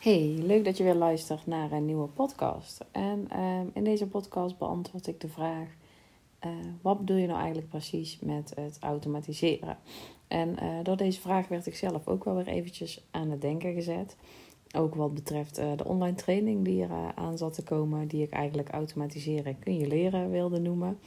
Hey, 0.00 0.34
leuk 0.42 0.64
dat 0.64 0.76
je 0.76 0.84
weer 0.84 0.94
luistert 0.94 1.46
naar 1.46 1.72
een 1.72 1.84
nieuwe 1.84 2.06
podcast. 2.06 2.84
En 2.90 3.28
uh, 3.32 3.60
in 3.72 3.84
deze 3.84 4.06
podcast 4.06 4.58
beantwoord 4.58 5.06
ik 5.06 5.20
de 5.20 5.28
vraag: 5.28 5.68
uh, 6.46 6.50
wat 6.82 6.98
bedoel 6.98 7.16
je 7.16 7.26
nou 7.26 7.38
eigenlijk 7.38 7.68
precies 7.68 8.18
met 8.20 8.52
het 8.54 8.78
automatiseren? 8.80 9.78
En 10.28 10.48
uh, 10.62 10.68
door 10.82 10.96
deze 10.96 11.20
vraag 11.20 11.48
werd 11.48 11.66
ik 11.66 11.76
zelf 11.76 12.08
ook 12.08 12.24
wel 12.24 12.34
weer 12.34 12.46
eventjes 12.46 13.04
aan 13.10 13.30
het 13.30 13.40
denken 13.40 13.74
gezet. 13.74 14.16
Ook 14.76 14.94
wat 14.94 15.14
betreft 15.14 15.54
de 15.54 15.84
online 15.84 16.16
training 16.16 16.64
die 16.64 16.82
er 16.82 17.14
aan 17.14 17.38
zat 17.38 17.54
te 17.54 17.62
komen, 17.62 18.08
die 18.08 18.22
ik 18.22 18.30
eigenlijk 18.30 18.68
automatiseren 18.68 19.58
kun 19.58 19.78
je 19.78 19.86
leren 19.86 20.30
wilde 20.30 20.60
noemen. 20.60 20.98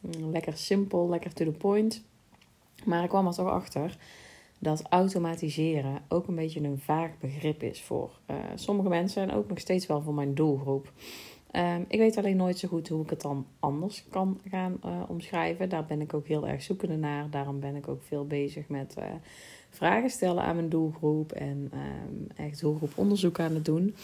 Mm, 0.00 0.30
lekker 0.30 0.56
simpel, 0.56 1.08
lekker 1.08 1.32
to 1.32 1.44
the 1.44 1.50
point. 1.50 2.02
Maar 2.84 3.02
ik 3.02 3.08
kwam 3.08 3.26
er 3.26 3.34
toch 3.34 3.48
achter 3.48 3.96
dat 4.62 4.82
automatiseren 4.88 6.02
ook 6.08 6.28
een 6.28 6.34
beetje 6.34 6.60
een 6.60 6.78
vaag 6.78 7.10
begrip 7.20 7.62
is 7.62 7.82
voor 7.82 8.10
uh, 8.30 8.36
sommige 8.54 8.88
mensen 8.88 9.22
en 9.22 9.32
ook 9.32 9.48
nog 9.48 9.58
steeds 9.58 9.86
wel 9.86 10.02
voor 10.02 10.14
mijn 10.14 10.34
doelgroep. 10.34 10.92
Um, 11.56 11.84
ik 11.88 11.98
weet 11.98 12.16
alleen 12.16 12.36
nooit 12.36 12.58
zo 12.58 12.68
goed 12.68 12.88
hoe 12.88 13.02
ik 13.02 13.10
het 13.10 13.20
dan 13.20 13.46
anders 13.58 14.04
kan 14.10 14.40
gaan 14.48 14.80
uh, 14.84 15.02
omschrijven. 15.08 15.68
Daar 15.68 15.84
ben 15.84 16.00
ik 16.00 16.14
ook 16.14 16.26
heel 16.26 16.48
erg 16.48 16.62
zoekende 16.62 16.96
naar. 16.96 17.30
Daarom 17.30 17.60
ben 17.60 17.76
ik 17.76 17.88
ook 17.88 18.02
veel 18.02 18.26
bezig 18.26 18.68
met 18.68 18.94
uh, 18.98 19.04
vragen 19.70 20.10
stellen 20.10 20.42
aan 20.42 20.56
mijn 20.56 20.68
doelgroep 20.68 21.32
en 21.32 21.70
um, 21.74 22.26
echt 22.36 22.60
doelgroeponderzoek 22.60 23.40
aan 23.40 23.54
het 23.54 23.64
doen. 23.64 23.94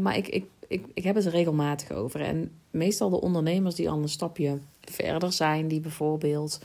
maar 0.00 0.16
ik, 0.16 0.28
ik, 0.28 0.44
ik, 0.68 0.84
ik 0.94 1.04
heb 1.04 1.14
het 1.14 1.26
regelmatig 1.26 1.92
over. 1.92 2.20
En 2.20 2.50
meestal 2.70 3.10
de 3.10 3.20
ondernemers 3.20 3.74
die 3.74 3.90
al 3.90 4.02
een 4.02 4.08
stapje 4.08 4.58
verder 4.80 5.32
zijn, 5.32 5.68
die 5.68 5.80
bijvoorbeeld 5.80 6.60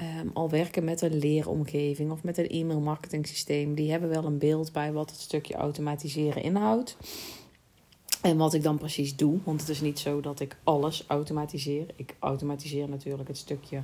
Ehm, 0.00 0.26
al 0.32 0.50
werken 0.50 0.84
met 0.84 1.00
een 1.00 1.18
leeromgeving 1.18 2.10
of 2.10 2.22
met 2.22 2.38
een 2.38 2.48
e-mail 2.48 2.80
marketing 2.80 3.26
systeem, 3.26 3.74
die 3.74 3.90
hebben 3.90 4.08
wel 4.08 4.24
een 4.24 4.38
beeld 4.38 4.72
bij 4.72 4.92
wat 4.92 5.10
het 5.10 5.20
stukje 5.20 5.54
automatiseren 5.54 6.42
inhoudt. 6.42 6.96
En 8.22 8.36
wat 8.36 8.54
ik 8.54 8.62
dan 8.62 8.78
precies 8.78 9.16
doe, 9.16 9.38
want 9.44 9.60
het 9.60 9.68
is 9.68 9.80
niet 9.80 9.98
zo 9.98 10.20
dat 10.20 10.40
ik 10.40 10.56
alles 10.64 11.04
automatiseer. 11.06 11.86
Ik 11.96 12.16
automatiseer 12.18 12.88
natuurlijk 12.88 13.28
het 13.28 13.36
stukje 13.36 13.82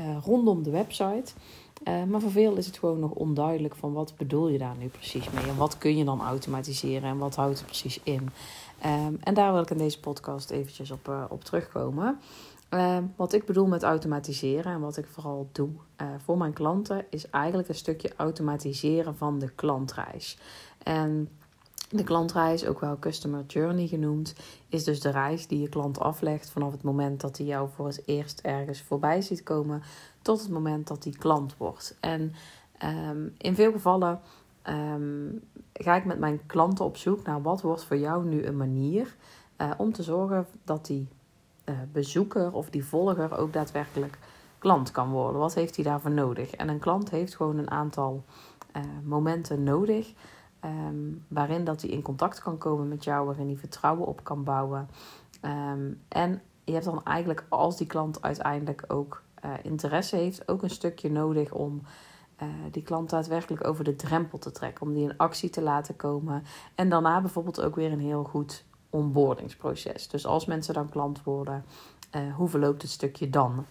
uh, 0.00 0.16
rondom 0.24 0.62
de 0.62 0.70
website. 0.70 1.32
Uh, 1.88 2.04
maar 2.04 2.20
voor 2.20 2.30
veel 2.30 2.56
is 2.56 2.66
het 2.66 2.78
gewoon 2.78 3.00
nog 3.00 3.10
onduidelijk 3.10 3.76
van 3.76 3.92
wat 3.92 4.14
bedoel 4.16 4.48
je 4.48 4.58
daar 4.58 4.76
nu 4.78 4.86
precies 4.86 5.30
mee 5.30 5.44
en 5.44 5.56
wat 5.56 5.78
kun 5.78 5.96
je 5.96 6.04
dan 6.04 6.20
automatiseren 6.20 7.08
en 7.08 7.18
wat 7.18 7.34
houdt 7.34 7.58
het 7.58 7.66
precies 7.66 8.00
in. 8.02 8.30
Um, 8.86 9.18
en 9.20 9.34
daar 9.34 9.52
wil 9.52 9.62
ik 9.62 9.70
in 9.70 9.78
deze 9.78 10.00
podcast 10.00 10.50
eventjes 10.50 10.90
op, 10.90 11.08
uh, 11.08 11.24
op 11.28 11.44
terugkomen. 11.44 12.18
Uh, 12.74 12.98
wat 13.16 13.32
ik 13.32 13.44
bedoel 13.44 13.66
met 13.66 13.82
automatiseren 13.82 14.72
en 14.72 14.80
wat 14.80 14.96
ik 14.96 15.06
vooral 15.06 15.48
doe 15.52 15.68
uh, 15.68 16.08
voor 16.24 16.38
mijn 16.38 16.52
klanten, 16.52 17.04
is 17.10 17.30
eigenlijk 17.30 17.68
een 17.68 17.74
stukje 17.74 18.12
automatiseren 18.16 19.16
van 19.16 19.38
de 19.38 19.50
klantreis. 19.50 20.38
En 20.82 21.28
de 21.90 22.04
klantreis, 22.04 22.66
ook 22.66 22.80
wel 22.80 22.98
customer 22.98 23.44
journey 23.46 23.86
genoemd, 23.86 24.34
is 24.68 24.84
dus 24.84 25.00
de 25.00 25.10
reis 25.10 25.46
die 25.46 25.60
je 25.60 25.68
klant 25.68 25.98
aflegt 25.98 26.50
vanaf 26.50 26.72
het 26.72 26.82
moment 26.82 27.20
dat 27.20 27.36
hij 27.36 27.46
jou 27.46 27.68
voor 27.74 27.86
het 27.86 28.02
eerst 28.04 28.40
ergens 28.40 28.82
voorbij 28.82 29.20
ziet 29.20 29.42
komen, 29.42 29.82
tot 30.22 30.40
het 30.40 30.50
moment 30.50 30.86
dat 30.86 31.04
hij 31.04 31.12
klant 31.12 31.56
wordt. 31.56 31.96
En 32.00 32.32
um, 33.08 33.34
in 33.38 33.54
veel 33.54 33.72
gevallen 33.72 34.20
um, 34.68 35.42
ga 35.72 35.96
ik 35.96 36.04
met 36.04 36.18
mijn 36.18 36.40
klanten 36.46 36.84
op 36.84 36.96
zoek 36.96 37.22
naar 37.22 37.42
wat 37.42 37.60
wordt 37.60 37.84
voor 37.84 37.98
jou 37.98 38.24
nu 38.24 38.44
een 38.44 38.56
manier 38.56 39.16
uh, 39.58 39.70
om 39.76 39.92
te 39.92 40.02
zorgen 40.02 40.46
dat 40.64 40.86
die 40.86 41.08
bezoeker 41.92 42.52
of 42.52 42.70
die 42.70 42.84
volger 42.84 43.38
ook 43.38 43.52
daadwerkelijk 43.52 44.18
klant 44.58 44.90
kan 44.90 45.10
worden. 45.10 45.40
Wat 45.40 45.54
heeft 45.54 45.76
hij 45.76 45.84
daarvoor 45.84 46.10
nodig? 46.10 46.50
En 46.50 46.68
een 46.68 46.78
klant 46.78 47.10
heeft 47.10 47.36
gewoon 47.36 47.58
een 47.58 47.70
aantal 47.70 48.24
uh, 48.76 48.82
momenten 49.04 49.62
nodig. 49.62 50.12
Um, 50.64 51.24
waarin 51.28 51.64
dat 51.64 51.80
hij 51.80 51.90
in 51.90 52.02
contact 52.02 52.42
kan 52.42 52.58
komen 52.58 52.88
met 52.88 53.04
jou, 53.04 53.26
waarin 53.26 53.46
hij 53.46 53.56
vertrouwen 53.56 54.06
op 54.06 54.24
kan 54.24 54.44
bouwen. 54.44 54.88
Um, 55.42 56.00
en 56.08 56.42
je 56.64 56.72
hebt 56.72 56.84
dan 56.84 57.04
eigenlijk, 57.04 57.44
als 57.48 57.76
die 57.76 57.86
klant 57.86 58.22
uiteindelijk 58.22 58.84
ook 58.88 59.22
uh, 59.44 59.50
interesse 59.62 60.16
heeft, 60.16 60.48
ook 60.48 60.62
een 60.62 60.70
stukje 60.70 61.10
nodig 61.10 61.52
om 61.52 61.82
die 62.70 62.82
klant 62.82 63.10
daadwerkelijk 63.10 63.66
over 63.66 63.84
de 63.84 63.96
drempel 63.96 64.38
te 64.38 64.50
trekken. 64.50 64.86
Om 64.86 64.92
die 64.92 65.02
in 65.02 65.16
actie 65.16 65.50
te 65.50 65.62
laten 65.62 65.96
komen. 65.96 66.42
En 66.74 66.88
daarna 66.88 67.20
bijvoorbeeld 67.20 67.62
ook 67.62 67.74
weer 67.74 67.92
een 67.92 68.00
heel 68.00 68.24
goed 68.24 68.64
onboardingsproces. 68.92 70.08
Dus 70.08 70.26
als 70.26 70.46
mensen 70.46 70.74
dan 70.74 70.88
klant 70.88 71.22
worden, 71.22 71.64
uh, 72.16 72.34
hoe 72.34 72.48
verloopt 72.48 72.82
het 72.82 72.90
stukje 72.90 73.30
dan? 73.30 73.66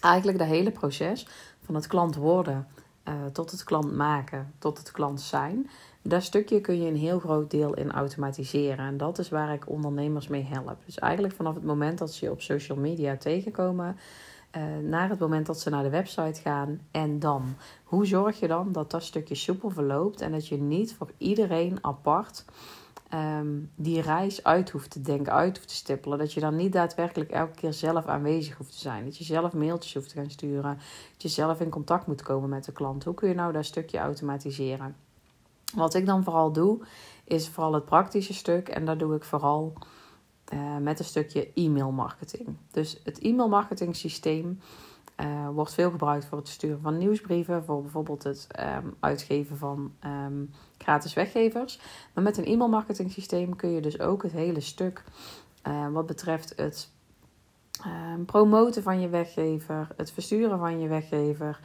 Eigenlijk 0.00 0.38
de 0.38 0.44
hele 0.44 0.70
proces 0.70 1.26
van 1.64 1.74
het 1.74 1.86
klant 1.86 2.16
worden 2.16 2.66
uh, 3.08 3.14
tot 3.32 3.50
het 3.50 3.64
klant 3.64 3.96
maken, 3.96 4.52
tot 4.58 4.78
het 4.78 4.90
klant 4.90 5.20
zijn. 5.20 5.70
Dat 6.02 6.22
stukje 6.22 6.60
kun 6.60 6.82
je 6.82 6.88
een 6.88 6.96
heel 6.96 7.18
groot 7.18 7.50
deel 7.50 7.74
in 7.74 7.92
automatiseren. 7.92 8.86
En 8.86 8.96
dat 8.96 9.18
is 9.18 9.28
waar 9.28 9.52
ik 9.52 9.68
ondernemers 9.68 10.28
mee 10.28 10.44
help. 10.44 10.76
Dus 10.84 10.98
eigenlijk 10.98 11.34
vanaf 11.34 11.54
het 11.54 11.64
moment 11.64 11.98
dat 11.98 12.12
ze 12.12 12.24
je 12.24 12.30
op 12.30 12.40
social 12.40 12.78
media 12.78 13.16
tegenkomen, 13.16 13.96
uh, 14.56 14.62
naar 14.88 15.08
het 15.08 15.18
moment 15.18 15.46
dat 15.46 15.60
ze 15.60 15.70
naar 15.70 15.82
de 15.82 15.90
website 15.90 16.40
gaan 16.40 16.80
en 16.90 17.18
dan. 17.18 17.56
Hoe 17.84 18.06
zorg 18.06 18.40
je 18.40 18.48
dan 18.48 18.72
dat 18.72 18.90
dat 18.90 19.02
stukje 19.02 19.34
soepel 19.34 19.70
verloopt 19.70 20.20
en 20.20 20.32
dat 20.32 20.48
je 20.48 20.56
niet 20.56 20.94
voor 20.94 21.10
iedereen 21.18 21.78
apart 21.80 22.44
um, 23.14 23.70
die 23.74 24.00
reis 24.00 24.44
uit 24.44 24.70
hoeft 24.70 24.90
te 24.90 25.00
denken, 25.00 25.32
uit 25.32 25.56
hoeft 25.56 25.68
te 25.68 25.74
stippelen. 25.74 26.18
Dat 26.18 26.32
je 26.32 26.40
dan 26.40 26.56
niet 26.56 26.72
daadwerkelijk 26.72 27.30
elke 27.30 27.54
keer 27.54 27.72
zelf 27.72 28.06
aanwezig 28.06 28.56
hoeft 28.56 28.72
te 28.72 28.78
zijn. 28.78 29.04
Dat 29.04 29.16
je 29.16 29.24
zelf 29.24 29.52
mailtjes 29.52 29.94
hoeft 29.94 30.08
te 30.08 30.14
gaan 30.14 30.30
sturen. 30.30 30.78
Dat 31.12 31.22
je 31.22 31.28
zelf 31.28 31.60
in 31.60 31.68
contact 31.68 32.06
moet 32.06 32.22
komen 32.22 32.48
met 32.48 32.64
de 32.64 32.72
klant. 32.72 33.04
Hoe 33.04 33.14
kun 33.14 33.28
je 33.28 33.34
nou 33.34 33.52
dat 33.52 33.64
stukje 33.64 33.98
automatiseren? 33.98 34.96
Wat 35.74 35.94
ik 35.94 36.06
dan 36.06 36.24
vooral 36.24 36.52
doe, 36.52 36.80
is 37.24 37.48
vooral 37.48 37.72
het 37.72 37.84
praktische 37.84 38.34
stuk. 38.34 38.68
En 38.68 38.84
dat 38.84 38.98
doe 38.98 39.14
ik 39.14 39.24
vooral 39.24 39.72
uh, 40.52 40.76
met 40.76 40.98
een 40.98 41.04
stukje 41.04 41.48
e-mail 41.54 41.90
marketing. 41.90 42.56
Dus 42.70 43.00
het 43.04 43.18
e-mail 43.18 43.48
marketing 43.48 43.96
systeem 43.96 44.60
uh, 45.20 45.48
wordt 45.48 45.74
veel 45.74 45.90
gebruikt 45.90 46.24
voor 46.24 46.38
het 46.38 46.48
sturen 46.48 46.80
van 46.80 46.98
nieuwsbrieven, 46.98 47.64
voor 47.64 47.82
bijvoorbeeld 47.82 48.22
het 48.22 48.46
um, 48.60 48.94
uitgeven 49.00 49.56
van 49.56 49.92
um, 50.04 50.50
gratis 50.78 51.14
weggevers. 51.14 51.80
Maar 52.14 52.24
met 52.24 52.36
een 52.36 52.44
e-mailmarketing 52.44 53.12
systeem 53.12 53.56
kun 53.56 53.70
je 53.70 53.80
dus 53.80 54.00
ook 54.00 54.22
het 54.22 54.32
hele 54.32 54.60
stuk 54.60 55.04
uh, 55.66 55.88
wat 55.88 56.06
betreft 56.06 56.52
het 56.56 56.90
um, 57.86 58.24
promoten 58.24 58.82
van 58.82 59.00
je 59.00 59.08
weggever, 59.08 59.88
het 59.96 60.12
versturen 60.12 60.58
van 60.58 60.80
je 60.80 60.88
weggever, 60.88 61.60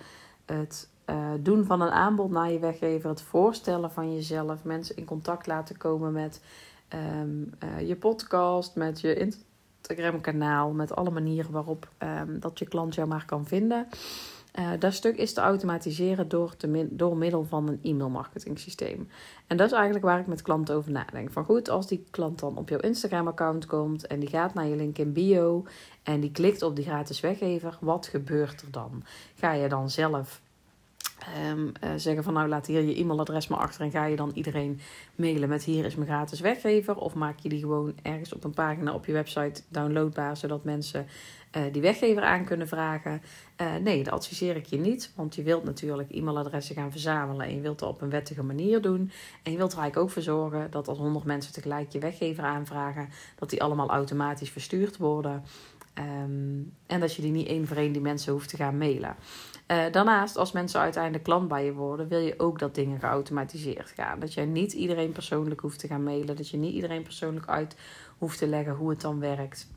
het 0.46 0.90
uh, 1.06 1.32
doen 1.40 1.66
van 1.66 1.82
een 1.82 1.92
aanbod 1.92 2.32
naar 2.32 2.52
je 2.52 2.60
weggever, 2.60 3.10
het 3.10 3.22
voorstellen 3.22 3.92
van 3.92 4.14
jezelf, 4.14 4.64
mensen 4.64 4.96
in 4.98 5.06
contact 5.06 5.48
laten 5.48 5.78
komen 5.78 6.12
met 6.12 6.42
je 7.86 7.96
podcast, 7.96 8.76
met 8.76 9.02
je 9.02 9.16
Instagram-kanaal 9.78 10.72
met 10.72 10.96
alle 10.96 11.10
manieren 11.10 11.52
waarop 11.52 11.90
um, 12.04 12.40
dat 12.40 12.60
je 12.60 12.68
klant 12.68 12.96
jou 12.96 13.08
maar 13.08 13.26
kan 13.26 13.46
vinden. 13.46 13.88
Uh, 14.60 14.70
dat 14.80 14.94
stuk 14.94 15.18
is 15.18 15.34
te 15.34 15.42
automatiseren 15.42 16.28
door, 16.28 16.56
door 16.90 17.18
middel 17.18 17.44
van 17.44 17.68
een 17.68 17.80
e-mail 17.84 18.26
systeem. 18.54 19.10
En 19.48 19.58
dat 19.58 19.68
is 19.68 19.74
eigenlijk 19.74 20.06
waar 20.06 20.20
ik 20.20 20.28
met 20.28 20.42
klanten 20.42 20.76
over 20.76 20.92
nadenk. 20.92 21.32
Van 21.32 21.44
goed, 21.44 21.70
als 21.70 21.88
die 21.88 22.06
klant 22.10 22.40
dan 22.40 22.58
op 22.58 22.70
jouw 22.70 22.80
Instagram-account 22.80 23.66
komt 23.66 24.08
en 24.08 24.20
die 24.20 24.30
gaat 24.30 24.54
naar 24.54 24.66
je 24.66 24.76
link 24.76 24.98
in 24.98 25.14
bio 25.14 25.66
en 26.04 26.20
die 26.20 26.32
klikt 26.32 26.62
op 26.62 26.76
die 26.76 26.86
gratis 26.86 27.20
weggever, 27.20 27.78
wat 27.82 28.08
gebeurt 28.08 28.62
er 28.62 28.72
dan? 28.72 29.04
Ga 29.36 29.52
je 29.52 29.70
dan 29.70 29.90
zelf 29.90 30.42
Um, 31.52 31.72
uh, 31.84 31.90
zeggen 31.96 32.24
van 32.24 32.34
nou 32.34 32.48
laat 32.48 32.68
hier 32.68 32.82
je 32.82 32.96
e-mailadres 32.96 33.48
maar 33.48 33.60
achter 33.60 33.82
en 33.82 33.92
ga 33.92 34.06
je 34.06 34.16
dan 34.16 34.32
iedereen 34.34 34.80
mailen 35.16 35.50
met 35.50 35.64
hier 35.64 35.86
is 35.86 35.96
mijn 35.96 36.08
gratis 36.08 36.40
weggever 36.40 36.96
of 36.96 37.14
maak 37.14 37.40
je 37.40 37.50
die 37.50 37.60
gewoon 37.60 37.94
ergens 38.02 38.34
op 38.34 38.44
een 38.44 38.54
pagina 38.54 38.94
op 38.94 39.06
je 39.06 39.12
website 39.12 39.62
downloadbaar 39.70 40.38
zodat 40.38 40.64
mensen 40.64 41.08
uh, 41.58 41.64
die 41.72 41.82
weggever 41.82 42.24
aan 42.24 42.46
kunnen 42.46 42.68
vragen. 42.68 43.22
Uh, 43.62 43.76
nee, 43.76 44.04
dat 44.04 44.14
adviseer 44.14 44.56
ik 44.56 44.66
je 44.66 44.78
niet, 44.78 45.12
want 45.16 45.36
je 45.36 45.44
wilt 45.44 45.64
natuurlijk 45.64 46.12
e-mailadressen 46.12 46.76
gaan 46.76 46.92
verzamelen 46.92 47.46
en 47.46 47.56
je 47.56 47.62
wilt 47.62 47.80
dat 47.80 47.90
op 47.90 48.02
een 48.02 48.10
wettige 48.10 48.44
manier 48.44 48.82
doen. 48.82 49.12
En 49.44 49.52
je 49.52 49.58
wilt 49.58 49.72
er 49.72 49.80
eigenlijk 49.80 49.98
ook 49.98 50.14
voor 50.14 50.22
zorgen 50.22 50.72
dat 50.72 50.88
als 50.88 50.98
100 50.98 51.26
mensen 51.26 51.54
tegelijk 51.54 51.92
je 51.92 52.00
weggever 52.00 52.44
aanvragen, 52.44 53.10
dat 53.36 53.50
die 53.50 53.64
allemaal 53.64 53.90
automatisch 53.90 54.50
verstuurd 54.50 54.98
worden. 54.98 55.44
Um, 56.00 56.74
en 56.86 57.00
dat 57.00 57.16
je 57.16 57.22
die 57.22 57.32
niet 57.32 57.48
één 57.48 57.68
voor 57.68 57.78
één 57.78 57.92
die 57.92 58.02
mensen 58.02 58.34
hoeft 58.34 58.50
te 58.50 58.58
gaan 58.58 58.78
mailen. 58.78 59.16
Uh, 59.68 59.86
daarnaast, 59.92 60.38
als 60.38 60.52
mensen 60.52 60.80
uiteindelijk 60.80 61.24
klant 61.24 61.48
bij 61.48 61.66
je 61.66 61.74
worden, 61.74 62.08
wil 62.08 62.20
je 62.20 62.40
ook 62.40 62.60
dat 62.60 62.76
dingen 62.76 63.00
geautomatiseerd 63.00 63.90
gaan. 63.90 64.20
Dat 64.20 64.34
jij 64.34 64.46
niet 64.46 64.74
iedereen 64.74 65.12
persoonlijk 65.12 65.62
hoeft 65.62 65.80
te 65.80 65.88
gaan 65.88 66.04
mailen. 66.04 66.36
Dat 66.36 66.50
je 66.50 66.58
niet 66.58 66.74
iedereen 66.74 67.04
persoonlijk 67.04 67.48
uit 67.48 67.76
hoeft 68.18 68.38
te 68.38 68.48
leggen 68.48 68.76
hoe 68.76 68.90
het 68.90 69.02
dan 69.02 69.20
werkt. 69.20 69.68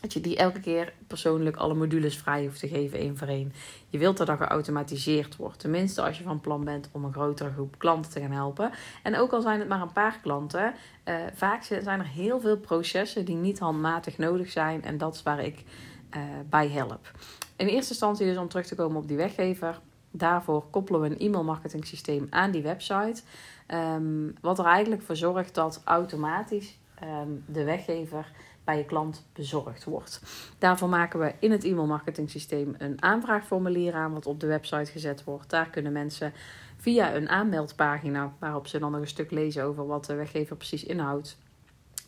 Dat 0.00 0.12
je 0.12 0.20
die 0.20 0.36
elke 0.36 0.60
keer 0.60 0.92
persoonlijk 1.06 1.56
alle 1.56 1.74
modules 1.74 2.18
vrij 2.18 2.44
hoeft 2.44 2.60
te 2.60 2.68
geven, 2.68 2.98
één 2.98 3.16
voor 3.16 3.28
één. 3.28 3.52
Je 3.88 3.98
wilt 3.98 4.16
dat 4.16 4.26
dat 4.26 4.36
geautomatiseerd 4.36 5.36
wordt. 5.36 5.58
Tenminste, 5.58 6.02
als 6.02 6.18
je 6.18 6.24
van 6.24 6.40
plan 6.40 6.64
bent 6.64 6.88
om 6.92 7.04
een 7.04 7.12
grotere 7.12 7.52
groep 7.52 7.78
klanten 7.78 8.10
te 8.10 8.20
gaan 8.20 8.30
helpen. 8.30 8.70
En 9.02 9.16
ook 9.16 9.32
al 9.32 9.40
zijn 9.40 9.58
het 9.58 9.68
maar 9.68 9.80
een 9.80 9.92
paar 9.92 10.18
klanten, 10.22 10.74
uh, 11.04 11.14
vaak 11.34 11.62
zijn 11.62 12.00
er 12.00 12.06
heel 12.06 12.40
veel 12.40 12.58
processen 12.58 13.24
die 13.24 13.36
niet 13.36 13.58
handmatig 13.58 14.18
nodig 14.18 14.50
zijn. 14.50 14.84
En 14.84 14.98
dat 14.98 15.14
is 15.14 15.22
waar 15.22 15.44
ik 15.44 15.64
uh, 16.16 16.22
bij 16.50 16.68
help. 16.68 17.10
In 17.56 17.66
eerste 17.66 17.90
instantie 17.90 18.26
dus 18.26 18.36
om 18.36 18.48
terug 18.48 18.66
te 18.66 18.74
komen 18.74 18.96
op 18.96 19.08
die 19.08 19.16
weggever. 19.16 19.80
Daarvoor 20.10 20.64
koppelen 20.70 21.00
we 21.00 21.06
een 21.06 21.18
e-mail 21.18 21.44
marketing 21.44 21.86
systeem 21.86 22.26
aan 22.30 22.50
die 22.50 22.62
website. 22.62 23.22
Ehm, 23.66 24.30
wat 24.40 24.58
er 24.58 24.64
eigenlijk 24.64 25.02
voor 25.02 25.16
zorgt 25.16 25.54
dat 25.54 25.80
automatisch 25.84 26.78
ehm, 26.94 27.28
de 27.46 27.64
weggever 27.64 28.30
bij 28.68 28.78
je 28.78 28.84
klant 28.84 29.24
bezorgd 29.32 29.84
wordt. 29.84 30.22
Daarvoor 30.58 30.88
maken 30.88 31.20
we 31.20 31.34
in 31.38 31.50
het 31.50 31.64
e-mail 31.64 31.86
marketing 31.86 32.30
systeem 32.30 32.74
een 32.78 33.02
aanvraagformulier 33.02 33.94
aan, 33.94 34.12
wat 34.12 34.26
op 34.26 34.40
de 34.40 34.46
website 34.46 34.90
gezet 34.90 35.24
wordt. 35.24 35.50
Daar 35.50 35.70
kunnen 35.70 35.92
mensen 35.92 36.32
via 36.76 37.14
een 37.14 37.28
aanmeldpagina, 37.28 38.32
waarop 38.38 38.66
ze 38.66 38.78
dan 38.78 38.90
nog 38.90 39.00
een 39.00 39.06
stuk 39.06 39.30
lezen 39.30 39.64
over 39.64 39.86
wat 39.86 40.04
de 40.04 40.14
weggever 40.14 40.56
precies 40.56 40.84
inhoudt 40.84 41.38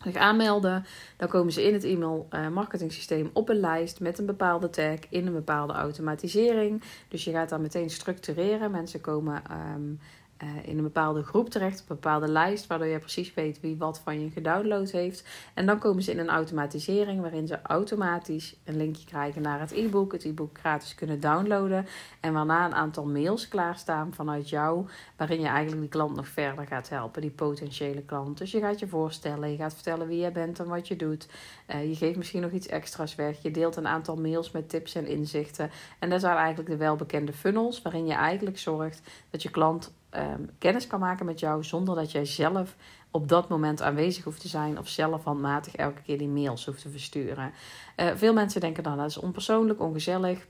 zich 0.04 0.16
aanmelden. 0.16 0.84
Dan 1.16 1.28
komen 1.28 1.52
ze 1.52 1.62
in 1.62 1.72
het 1.72 1.84
e-mail 1.84 2.28
uh, 2.30 2.48
marketing 2.48 2.92
systeem 2.92 3.30
op 3.32 3.48
een 3.48 3.60
lijst 3.60 4.00
met 4.00 4.18
een 4.18 4.26
bepaalde 4.26 4.70
tag 4.70 4.98
in 5.08 5.26
een 5.26 5.32
bepaalde 5.32 5.72
automatisering. 5.72 6.82
Dus 7.08 7.24
je 7.24 7.30
gaat 7.30 7.48
dan 7.48 7.60
meteen 7.60 7.90
structureren. 7.90 8.70
Mensen 8.70 9.00
komen 9.00 9.42
um, 9.74 9.98
uh, 10.42 10.68
in 10.68 10.76
een 10.76 10.82
bepaalde 10.82 11.22
groep 11.22 11.50
terecht, 11.50 11.82
op 11.82 11.90
een 11.90 11.94
bepaalde 11.94 12.28
lijst, 12.28 12.66
waardoor 12.66 12.86
je 12.86 12.98
precies 12.98 13.34
weet 13.34 13.60
wie 13.60 13.76
wat 13.76 14.00
van 14.04 14.20
je 14.20 14.30
gedownload 14.30 14.90
heeft. 14.90 15.24
En 15.54 15.66
dan 15.66 15.78
komen 15.78 16.02
ze 16.02 16.10
in 16.10 16.18
een 16.18 16.28
automatisering 16.28 17.20
waarin 17.20 17.46
ze 17.46 17.62
automatisch 17.62 18.56
een 18.64 18.76
linkje 18.76 19.04
krijgen 19.04 19.42
naar 19.42 19.60
het 19.60 19.72
e-book, 19.72 20.12
het 20.12 20.24
e-book 20.24 20.58
gratis 20.58 20.94
kunnen 20.94 21.20
downloaden. 21.20 21.86
En 22.20 22.32
waarna 22.32 22.66
een 22.66 22.74
aantal 22.74 23.06
mails 23.06 23.48
klaarstaan 23.48 24.14
vanuit 24.14 24.48
jou, 24.48 24.86
waarin 25.16 25.40
je 25.40 25.46
eigenlijk 25.46 25.80
die 25.80 25.90
klant 25.90 26.16
nog 26.16 26.28
verder 26.28 26.66
gaat 26.66 26.88
helpen, 26.88 27.20
die 27.20 27.30
potentiële 27.30 28.02
klant. 28.02 28.38
Dus 28.38 28.50
je 28.50 28.60
gaat 28.60 28.78
je 28.78 28.88
voorstellen, 28.88 29.50
je 29.50 29.56
gaat 29.56 29.74
vertellen 29.74 30.06
wie 30.06 30.20
je 30.20 30.30
bent 30.30 30.58
en 30.58 30.68
wat 30.68 30.88
je 30.88 30.96
doet. 30.96 31.28
Uh, 31.68 31.88
je 31.88 31.94
geeft 31.94 32.16
misschien 32.16 32.40
nog 32.40 32.50
iets 32.50 32.66
extra's 32.66 33.14
weg. 33.14 33.42
Je 33.42 33.50
deelt 33.50 33.76
een 33.76 33.86
aantal 33.86 34.16
mails 34.16 34.50
met 34.50 34.68
tips 34.68 34.94
en 34.94 35.06
inzichten. 35.06 35.70
En 35.98 36.10
dat 36.10 36.20
zijn 36.20 36.36
eigenlijk 36.36 36.68
de 36.68 36.76
welbekende 36.76 37.32
funnels, 37.32 37.82
waarin 37.82 38.06
je 38.06 38.14
eigenlijk 38.14 38.58
zorgt 38.58 39.02
dat 39.30 39.42
je 39.42 39.50
klant 39.50 39.92
um, 40.16 40.50
kennis 40.58 40.86
kan 40.86 41.00
maken 41.00 41.26
met 41.26 41.40
jou 41.40 41.64
zonder 41.64 41.94
dat 41.94 42.12
jij 42.12 42.24
zelf 42.24 42.76
op 43.10 43.28
dat 43.28 43.48
moment 43.48 43.82
aanwezig 43.82 44.24
hoeft 44.24 44.40
te 44.40 44.48
zijn 44.48 44.78
of 44.78 44.88
zelf 44.88 45.24
handmatig 45.24 45.76
elke 45.76 46.02
keer 46.02 46.18
die 46.18 46.28
mails 46.28 46.66
hoeft 46.66 46.82
te 46.82 46.90
versturen. 46.90 47.52
Uh, 47.96 48.10
veel 48.14 48.32
mensen 48.32 48.60
denken 48.60 48.82
dan 48.82 48.96
dat 48.96 49.06
is 49.06 49.18
onpersoonlijk, 49.18 49.80
ongezellig. 49.80 50.46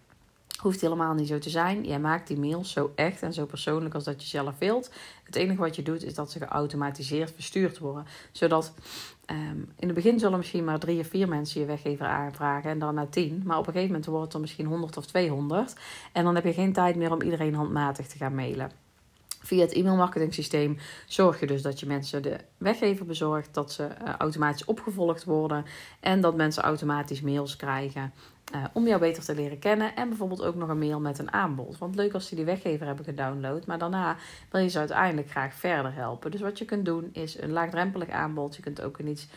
Hoeft 0.61 0.81
helemaal 0.81 1.15
niet 1.15 1.29
zo 1.29 1.39
te 1.39 1.51
zijn. 1.51 1.85
Jij 1.85 2.01
maakt 2.01 2.27
die 2.27 2.39
mails 2.39 2.73
zo 2.73 2.93
echt 2.95 3.23
en 3.23 3.33
zo 3.33 3.47
persoonlijk 3.47 3.95
als 3.95 4.05
dat 4.05 4.23
je 4.23 4.29
zelf 4.29 4.59
wilt. 4.59 4.91
Het 5.25 5.37
enige 5.37 5.61
wat 5.61 5.77
je 5.77 5.83
doet 5.83 6.05
is 6.05 6.15
dat 6.15 6.31
ze 6.31 6.39
geautomatiseerd 6.39 7.33
verstuurd 7.33 7.79
worden. 7.79 8.07
Zodat 8.33 8.73
um, 9.31 9.73
in 9.79 9.87
het 9.87 9.95
begin 9.95 10.19
zullen 10.19 10.39
misschien 10.39 10.65
maar 10.65 10.79
drie 10.79 11.01
of 11.01 11.07
vier 11.07 11.29
mensen 11.29 11.61
je 11.61 11.67
weggever 11.67 12.07
aanvragen 12.07 12.71
en 12.71 12.79
daarna 12.79 13.07
tien. 13.07 13.43
Maar 13.45 13.59
op 13.59 13.67
een 13.67 13.73
gegeven 13.73 13.93
moment 13.93 14.11
wordt 14.11 14.25
het 14.25 14.35
er 14.35 14.41
misschien 14.41 14.67
100 14.67 14.97
of 14.97 15.07
200. 15.07 15.75
En 16.13 16.25
dan 16.25 16.35
heb 16.35 16.45
je 16.45 16.53
geen 16.53 16.73
tijd 16.73 16.97
meer 16.97 17.13
om 17.13 17.23
iedereen 17.23 17.55
handmatig 17.55 18.07
te 18.07 18.17
gaan 18.17 18.35
mailen. 18.35 18.90
Via 19.43 19.61
het 19.61 19.73
e-mailmarketing 19.73 20.35
systeem 20.35 20.79
zorg 21.07 21.41
je 21.41 21.47
dus 21.47 21.63
dat 21.63 21.81
je 21.81 21.87
mensen 21.87 22.23
de 22.23 22.37
weggever 22.59 23.07
bezorgt, 23.07 23.55
dat 23.55 23.73
ze 23.73 23.83
uh, 23.83 24.15
automatisch 24.19 24.65
opgevolgd 24.65 25.25
worden 25.25 25.65
en 26.01 26.21
dat 26.21 26.37
mensen 26.37 26.63
automatisch 26.63 27.21
mails 27.21 27.57
krijgen 27.57 28.13
uh, 28.55 28.65
om 28.73 28.87
jou 28.87 29.01
beter 29.01 29.25
te 29.25 29.35
leren 29.35 29.59
kennen. 29.59 29.97
En 29.97 30.09
bijvoorbeeld 30.09 30.43
ook 30.43 30.55
nog 30.55 30.69
een 30.69 30.79
mail 30.79 31.01
met 31.01 31.19
een 31.19 31.33
aanbod. 31.33 31.79
Want 31.79 31.95
leuk 31.95 32.15
als 32.15 32.27
ze 32.27 32.35
die 32.35 32.45
weggever 32.45 32.87
hebben 32.87 33.05
gedownload, 33.05 33.67
maar 33.67 33.79
daarna 33.79 34.17
wil 34.51 34.61
je 34.61 34.69
ze 34.69 34.79
uiteindelijk 34.79 35.31
graag 35.31 35.55
verder 35.55 35.95
helpen. 35.95 36.31
Dus 36.31 36.41
wat 36.41 36.59
je 36.59 36.65
kunt 36.65 36.85
doen 36.85 37.09
is 37.13 37.41
een 37.41 37.53
laagdrempelig 37.53 38.09
aanbod. 38.09 38.57
Je 38.57 38.63
kunt 38.63 38.83
ook 38.83 38.99
een 38.99 39.09
iets 39.09 39.29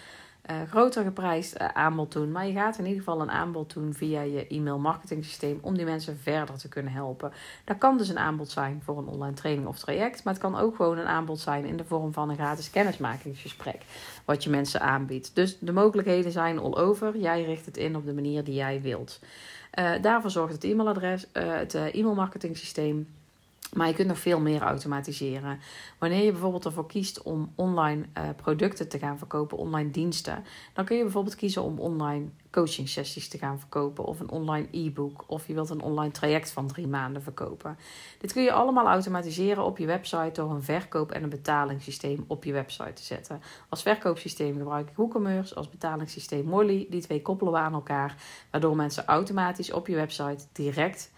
uh, 0.51 0.55
groter 0.69 1.03
geprijsd 1.03 1.61
uh, 1.61 1.67
aanbod 1.67 2.11
doen. 2.11 2.31
Maar 2.31 2.47
je 2.47 2.53
gaat 2.53 2.77
in 2.77 2.85
ieder 2.85 2.99
geval 2.99 3.21
een 3.21 3.31
aanbod 3.31 3.73
doen 3.73 3.93
via 3.93 4.21
je 4.21 4.47
e-mail 4.47 4.79
marketing 4.79 5.25
systeem 5.25 5.59
om 5.61 5.75
die 5.75 5.85
mensen 5.85 6.17
verder 6.17 6.57
te 6.57 6.69
kunnen 6.69 6.93
helpen. 6.93 7.31
Dat 7.63 7.77
kan 7.77 7.97
dus 7.97 8.09
een 8.09 8.17
aanbod 8.17 8.49
zijn 8.49 8.81
voor 8.83 8.97
een 8.97 9.07
online 9.07 9.35
training 9.35 9.67
of 9.67 9.79
traject. 9.79 10.23
Maar 10.23 10.33
het 10.33 10.41
kan 10.41 10.57
ook 10.57 10.75
gewoon 10.75 10.97
een 10.97 11.07
aanbod 11.07 11.39
zijn 11.39 11.65
in 11.65 11.77
de 11.77 11.85
vorm 11.85 12.13
van 12.13 12.29
een 12.29 12.35
gratis 12.35 12.69
kennismakingsgesprek. 12.69 13.81
Wat 14.25 14.43
je 14.43 14.49
mensen 14.49 14.81
aanbiedt. 14.81 15.35
Dus 15.35 15.57
de 15.59 15.71
mogelijkheden 15.71 16.31
zijn 16.31 16.59
all 16.59 16.73
over. 16.73 17.17
Jij 17.17 17.43
richt 17.43 17.65
het 17.65 17.77
in 17.77 17.95
op 17.95 18.05
de 18.05 18.13
manier 18.13 18.43
die 18.43 18.55
jij 18.55 18.81
wilt. 18.81 19.19
Uh, 19.79 19.91
daarvoor 20.01 20.29
zorgt 20.29 20.53
het 20.53 20.63
e-mailadres, 20.63 21.27
het 21.31 21.73
e-mail 21.73 22.15
marketing 22.15 22.57
systeem 22.57 23.07
maar 23.73 23.87
je 23.87 23.93
kunt 23.93 24.07
nog 24.07 24.19
veel 24.19 24.39
meer 24.39 24.61
automatiseren. 24.61 25.59
Wanneer 25.99 26.23
je 26.23 26.31
bijvoorbeeld 26.31 26.65
ervoor 26.65 26.87
kiest 26.87 27.21
om 27.21 27.51
online 27.55 28.05
uh, 28.17 28.23
producten 28.35 28.89
te 28.89 28.99
gaan 28.99 29.17
verkopen, 29.17 29.57
online 29.57 29.91
diensten, 29.91 30.43
dan 30.73 30.85
kun 30.85 30.97
je 30.97 31.03
bijvoorbeeld 31.03 31.35
kiezen 31.35 31.63
om 31.63 31.79
online 31.79 32.29
coaching 32.51 32.89
sessies 32.89 33.27
te 33.27 33.37
gaan 33.37 33.59
verkopen 33.59 34.05
of 34.05 34.19
een 34.19 34.29
online 34.29 34.67
e-book 34.71 35.23
of 35.27 35.47
je 35.47 35.53
wilt 35.53 35.69
een 35.69 35.81
online 35.81 36.11
traject 36.11 36.51
van 36.51 36.67
drie 36.67 36.87
maanden 36.87 37.21
verkopen. 37.21 37.77
Dit 38.19 38.33
kun 38.33 38.43
je 38.43 38.51
allemaal 38.51 38.85
automatiseren 38.87 39.63
op 39.63 39.77
je 39.77 39.85
website 39.85 40.31
door 40.33 40.51
een 40.51 40.63
verkoop- 40.63 41.11
en 41.11 41.23
een 41.23 41.29
betalingssysteem 41.29 42.25
op 42.27 42.43
je 42.43 42.53
website 42.53 42.93
te 42.93 43.03
zetten. 43.03 43.41
Als 43.69 43.81
verkoopsysteem 43.81 44.57
gebruik 44.57 44.89
ik 44.89 44.95
WooCommerce, 44.95 45.55
als 45.55 45.69
betalingssysteem 45.69 46.45
Molly. 46.45 46.87
Die 46.89 47.01
twee 47.01 47.21
koppelen 47.21 47.53
we 47.53 47.59
aan 47.59 47.73
elkaar, 47.73 48.15
waardoor 48.51 48.75
mensen 48.75 49.05
automatisch 49.05 49.71
op 49.71 49.87
je 49.87 49.95
website 49.95 50.45
direct 50.51 51.11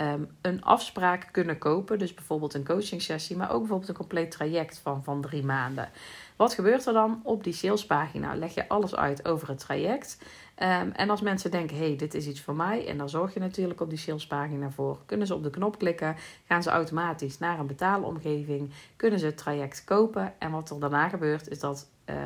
um, 0.00 0.28
een 0.40 0.62
afspraak 0.62 1.28
kunnen 1.30 1.58
kopen. 1.58 1.98
Dus 1.98 2.14
bijvoorbeeld 2.14 2.54
een 2.54 2.64
coaching 2.64 3.02
sessie, 3.02 3.36
maar 3.36 3.50
ook 3.50 3.58
bijvoorbeeld 3.58 3.88
een 3.88 3.94
compleet 3.94 4.30
traject 4.30 4.78
van, 4.78 5.04
van 5.04 5.20
drie 5.20 5.44
maanden. 5.44 5.88
Wat 6.36 6.54
gebeurt 6.54 6.86
er 6.86 6.92
dan? 6.92 7.20
Op 7.24 7.44
die 7.44 7.52
salespagina 7.52 8.34
leg 8.34 8.54
je 8.54 8.68
alles 8.68 8.96
uit 8.96 9.28
over 9.28 9.48
het 9.48 9.58
traject. 9.58 10.18
Um, 10.62 10.90
en 10.92 11.10
als 11.10 11.20
mensen 11.20 11.50
denken, 11.50 11.76
hey, 11.76 11.96
dit 11.96 12.14
is 12.14 12.26
iets 12.26 12.40
voor 12.40 12.54
mij, 12.54 12.86
en 12.86 12.98
dan 12.98 13.08
zorg 13.08 13.34
je 13.34 13.40
natuurlijk 13.40 13.80
op 13.80 13.88
die 13.88 13.98
salespagina 13.98 14.70
voor, 14.70 14.98
kunnen 15.06 15.26
ze 15.26 15.34
op 15.34 15.42
de 15.42 15.50
knop 15.50 15.78
klikken, 15.78 16.16
gaan 16.46 16.62
ze 16.62 16.70
automatisch 16.70 17.38
naar 17.38 17.58
een 17.58 17.66
betaalomgeving, 17.66 18.70
kunnen 18.96 19.18
ze 19.18 19.26
het 19.26 19.36
traject 19.36 19.84
kopen. 19.84 20.34
En 20.38 20.50
wat 20.50 20.70
er 20.70 20.80
daarna 20.80 21.08
gebeurt, 21.08 21.48
is 21.48 21.60
dat 21.60 21.88
uh, 22.10 22.16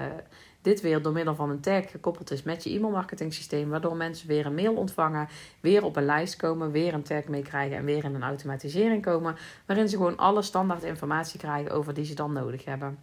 dit 0.64 0.81
weer 0.81 1.02
door 1.02 1.12
middel 1.12 1.34
van 1.34 1.50
een 1.50 1.61
tag 1.61 1.90
gekoppeld 1.90 2.31
is 2.31 2.43
met 2.43 2.64
je 2.64 2.70
e-mailmarketing 2.70 3.34
systeem, 3.34 3.69
waardoor 3.69 3.96
mensen 3.96 4.28
weer 4.28 4.46
een 4.46 4.55
mail 4.55 4.75
ontvangen, 4.75 5.28
weer 5.61 5.84
op 5.84 5.96
een 5.96 6.05
lijst 6.05 6.37
komen, 6.37 6.70
weer 6.70 6.94
een 6.94 7.02
tag 7.02 7.25
meekrijgen 7.25 7.76
en 7.76 7.84
weer 7.84 8.05
in 8.05 8.14
een 8.14 8.22
automatisering 8.22 9.02
komen, 9.02 9.37
waarin 9.66 9.88
ze 9.88 9.96
gewoon 9.96 10.16
alle 10.16 10.43
standaard 10.43 10.82
informatie 10.82 11.38
krijgen 11.38 11.70
over 11.70 11.94
die 11.94 12.05
ze 12.05 12.14
dan 12.14 12.32
nodig 12.32 12.64
hebben. 12.64 12.99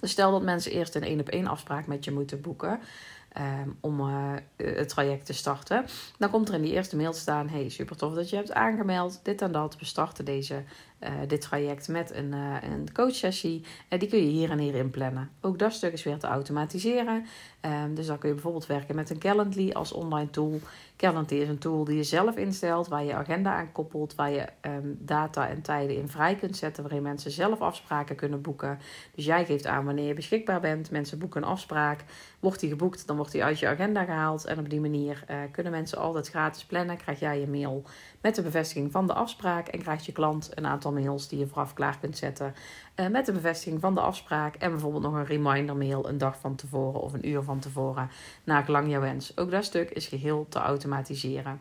Dus 0.00 0.10
stel 0.10 0.30
dat 0.30 0.42
mensen 0.42 0.72
eerst 0.72 0.94
een 0.94 1.02
één 1.02 1.20
op 1.20 1.28
één 1.28 1.46
afspraak 1.46 1.86
met 1.86 2.04
je 2.04 2.10
moeten 2.10 2.40
boeken. 2.40 2.80
Um, 3.38 3.76
om 3.80 4.00
uh, 4.00 4.32
het 4.56 4.88
traject 4.88 5.26
te 5.26 5.32
starten. 5.32 5.84
Dan 6.18 6.30
komt 6.30 6.48
er 6.48 6.54
in 6.54 6.62
die 6.62 6.72
eerste 6.72 6.96
mail 6.96 7.12
staan: 7.12 7.48
Hey, 7.48 7.68
super 7.68 7.96
tof 7.96 8.14
dat 8.14 8.30
je 8.30 8.36
hebt 8.36 8.52
aangemeld. 8.52 9.20
Dit 9.22 9.42
en 9.42 9.52
dat. 9.52 9.76
We 9.78 9.84
starten 9.84 10.24
deze 10.24 10.62
uh, 11.00 11.10
dit 11.26 11.40
traject 11.40 11.88
met 11.88 12.14
een, 12.14 12.32
uh, 12.32 12.56
een 12.60 12.92
coachsessie. 12.92 13.64
Uh, 13.90 13.98
die 13.98 14.08
kun 14.08 14.18
je 14.18 14.30
hier 14.30 14.50
en 14.50 14.58
hier 14.58 14.74
inplannen. 14.74 15.30
Ook 15.40 15.58
dat 15.58 15.72
stuk 15.72 15.92
is 15.92 16.02
weer 16.02 16.18
te 16.18 16.26
automatiseren. 16.26 17.26
Um, 17.60 17.94
dus 17.94 18.06
dan 18.06 18.18
kun 18.18 18.28
je 18.28 18.34
bijvoorbeeld 18.34 18.66
werken 18.66 18.94
met 18.94 19.10
een 19.10 19.18
Calendly 19.18 19.70
als 19.72 19.92
online 19.92 20.30
tool. 20.30 20.60
Calendly 20.96 21.38
is 21.38 21.48
een 21.48 21.58
tool 21.58 21.84
die 21.84 21.96
je 21.96 22.02
zelf 22.02 22.36
instelt, 22.36 22.88
waar 22.88 23.04
je 23.04 23.14
agenda 23.14 23.54
aan 23.54 23.72
koppelt, 23.72 24.14
waar 24.14 24.30
je 24.30 24.46
um, 24.62 24.98
data 25.00 25.48
en 25.48 25.62
tijden 25.62 25.96
in 25.96 26.08
vrij 26.08 26.34
kunt 26.34 26.56
zetten, 26.56 26.82
waarin 26.82 27.02
mensen 27.02 27.30
zelf 27.30 27.60
afspraken 27.60 28.16
kunnen 28.16 28.40
boeken. 28.40 28.78
Dus 29.14 29.24
jij 29.24 29.44
geeft 29.44 29.66
aan 29.66 29.84
wanneer 29.84 30.06
je 30.06 30.14
beschikbaar 30.14 30.60
bent. 30.60 30.90
Mensen 30.90 31.18
boeken 31.18 31.42
een 31.42 31.48
afspraak. 31.48 32.04
Wordt 32.40 32.60
die 32.60 32.68
geboekt, 32.68 33.06
dan 33.06 33.16
wordt 33.16 33.32
die 33.32 33.44
uit 33.44 33.58
je 33.58 33.68
agenda 33.68 34.04
gehaald. 34.04 34.44
En 34.44 34.58
op 34.58 34.70
die 34.70 34.80
manier 34.80 35.24
kunnen 35.50 35.72
mensen 35.72 35.98
altijd 35.98 36.28
gratis 36.28 36.64
plannen. 36.64 36.96
Krijg 36.96 37.20
jij 37.20 37.40
je 37.40 37.48
mail 37.48 37.82
met 38.20 38.34
de 38.34 38.42
bevestiging 38.42 38.92
van 38.92 39.06
de 39.06 39.12
afspraak 39.12 39.68
en 39.68 39.82
krijgt 39.82 40.06
je 40.06 40.12
klant 40.12 40.50
een 40.54 40.66
aantal 40.66 40.87
mails 40.92 41.28
die 41.28 41.38
je 41.38 41.46
vooraf 41.46 41.74
klaar 41.74 41.98
kunt 41.98 42.16
zetten 42.16 42.54
uh, 42.96 43.06
met 43.06 43.26
de 43.26 43.32
bevestiging 43.32 43.80
van 43.80 43.94
de 43.94 44.00
afspraak 44.00 44.54
en 44.54 44.70
bijvoorbeeld 44.70 45.02
nog 45.02 45.14
een 45.14 45.26
reminder 45.26 45.76
mail 45.76 46.08
een 46.08 46.18
dag 46.18 46.38
van 46.38 46.54
tevoren 46.54 47.00
of 47.00 47.12
een 47.12 47.28
uur 47.28 47.42
van 47.42 47.58
tevoren 47.58 48.10
naar 48.44 48.64
gelang 48.64 48.90
jouw 48.90 49.00
wens. 49.00 49.36
Ook 49.36 49.50
dat 49.50 49.64
stuk 49.64 49.90
is 49.90 50.06
geheel 50.06 50.46
te 50.48 50.58
automatiseren. 50.58 51.60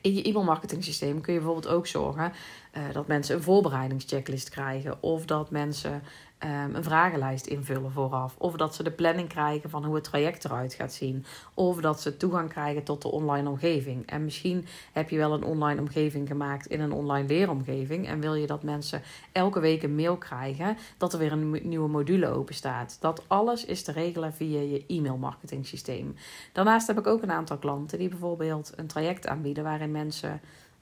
In 0.00 0.14
je 0.14 0.22
e-mail 0.22 0.44
marketing 0.44 0.84
systeem 0.84 1.20
kun 1.20 1.32
je 1.32 1.38
bijvoorbeeld 1.38 1.74
ook 1.74 1.86
zorgen 1.86 2.32
uh, 2.76 2.82
dat 2.92 3.06
mensen 3.06 3.36
een 3.36 3.42
voorbereidingschecklist 3.42 4.50
krijgen 4.50 5.02
of 5.02 5.24
dat 5.24 5.50
mensen 5.50 6.02
um, 6.44 6.74
een 6.74 6.84
vragenlijst 6.84 7.46
invullen 7.46 7.92
vooraf. 7.92 8.34
Of 8.38 8.54
dat 8.54 8.74
ze 8.74 8.82
de 8.82 8.90
planning 8.90 9.28
krijgen 9.28 9.70
van 9.70 9.84
hoe 9.84 9.94
het 9.94 10.04
traject 10.04 10.44
eruit 10.44 10.74
gaat 10.74 10.92
zien. 10.92 11.24
Of 11.54 11.80
dat 11.80 12.00
ze 12.00 12.16
toegang 12.16 12.48
krijgen 12.48 12.82
tot 12.82 13.02
de 13.02 13.10
online 13.10 13.48
omgeving. 13.48 14.06
En 14.06 14.24
misschien 14.24 14.66
heb 14.92 15.10
je 15.10 15.16
wel 15.16 15.32
een 15.32 15.44
online 15.44 15.80
omgeving 15.80 16.28
gemaakt 16.28 16.66
in 16.66 16.80
een 16.80 16.92
online 16.92 17.28
leeromgeving. 17.28 18.08
En 18.08 18.20
wil 18.20 18.34
je 18.34 18.46
dat 18.46 18.62
mensen 18.62 19.02
elke 19.32 19.60
week 19.60 19.82
een 19.82 19.94
mail 19.94 20.16
krijgen 20.16 20.76
dat 20.96 21.12
er 21.12 21.18
weer 21.18 21.32
een 21.32 21.60
nieuwe 21.62 21.88
module 21.88 22.28
open 22.28 22.54
staat. 22.54 22.96
Dat 23.00 23.22
alles 23.26 23.64
is 23.64 23.82
te 23.82 23.92
regelen 23.92 24.34
via 24.34 24.60
je 24.60 24.84
e-mail 24.86 25.16
marketing 25.16 25.66
systeem. 25.66 26.14
Daarnaast 26.52 26.86
heb 26.86 26.98
ik 26.98 27.06
ook 27.06 27.22
een 27.22 27.32
aantal 27.32 27.58
klanten 27.58 27.98
die 27.98 28.08
bijvoorbeeld 28.08 28.72
een 28.76 28.86
traject 28.86 29.26
aanbieden 29.26 29.64
waarin 29.64 29.90
mensen 29.90 30.40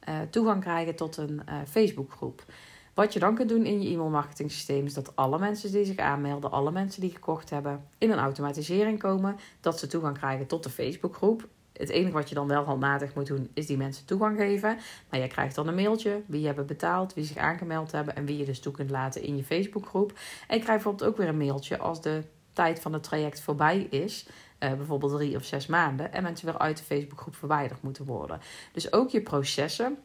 uh, 0.09 0.15
toegang 0.31 0.61
krijgen 0.61 0.97
tot 0.97 1.17
een 1.17 1.43
uh, 1.49 1.55
Facebookgroep. 1.69 2.45
Wat 2.95 3.13
je 3.13 3.19
dan 3.19 3.35
kunt 3.35 3.49
doen 3.49 3.65
in 3.65 3.83
je 3.83 3.91
e-mail 3.91 4.09
marketing 4.09 4.51
systeem 4.51 4.87
is 4.87 4.95
dat 4.95 5.17
alle 5.17 5.39
mensen 5.39 5.73
die 5.73 5.85
zich 5.85 5.97
aanmelden, 5.97 6.51
alle 6.51 6.71
mensen 6.71 7.01
die 7.01 7.11
gekocht 7.11 7.51
hebben, 7.51 7.85
in 7.99 8.11
een 8.11 8.19
automatisering 8.19 8.99
komen. 8.99 9.37
Dat 9.61 9.79
ze 9.79 9.87
toegang 9.87 10.19
krijgen 10.19 10.47
tot 10.47 10.63
de 10.63 10.71
Facebookgroep. 10.71 11.49
Het 11.73 11.89
enige 11.89 12.13
wat 12.13 12.29
je 12.29 12.35
dan 12.35 12.49
wel 12.49 12.65
handmatig 12.65 13.15
moet 13.15 13.27
doen, 13.27 13.51
is 13.55 13.67
die 13.67 13.77
mensen 13.77 14.07
toegang 14.07 14.39
geven. 14.39 14.79
Maar 15.11 15.21
je 15.21 15.27
krijgt 15.27 15.55
dan 15.55 15.69
een 15.69 15.75
mailtje, 15.75 16.23
wie 16.27 16.47
hebben 16.47 16.67
betaald, 16.67 17.15
wie 17.15 17.25
zich 17.25 17.37
aangemeld 17.37 17.93
hebben 17.93 18.17
en 18.17 18.25
wie 18.25 18.39
je 18.39 18.45
dus 18.45 18.61
toe 18.61 18.73
kunt 18.73 18.91
laten 18.91 19.23
in 19.23 19.37
je 19.37 19.45
Facebookgroep. 19.45 20.11
En 20.49 20.57
je 20.57 20.63
krijgt 20.63 20.67
bijvoorbeeld 20.67 21.11
ook 21.11 21.17
weer 21.17 21.29
een 21.29 21.37
mailtje 21.37 21.79
als 21.79 22.03
de 22.03 22.23
tijd 22.53 22.81
van 22.81 22.93
het 22.93 23.03
traject 23.03 23.41
voorbij 23.41 23.81
is. 23.91 24.27
Uh, 24.59 24.73
bijvoorbeeld 24.73 25.13
drie 25.13 25.37
of 25.37 25.45
zes 25.45 25.67
maanden. 25.67 26.13
En 26.13 26.23
mensen 26.23 26.47
weer 26.47 26.59
uit 26.59 26.77
de 26.77 26.85
Facebookgroep 26.85 27.35
verwijderd 27.35 27.83
moeten 27.83 28.05
worden. 28.05 28.41
Dus 28.73 28.93
ook 28.93 29.11
je 29.11 29.21
processen 29.21 29.99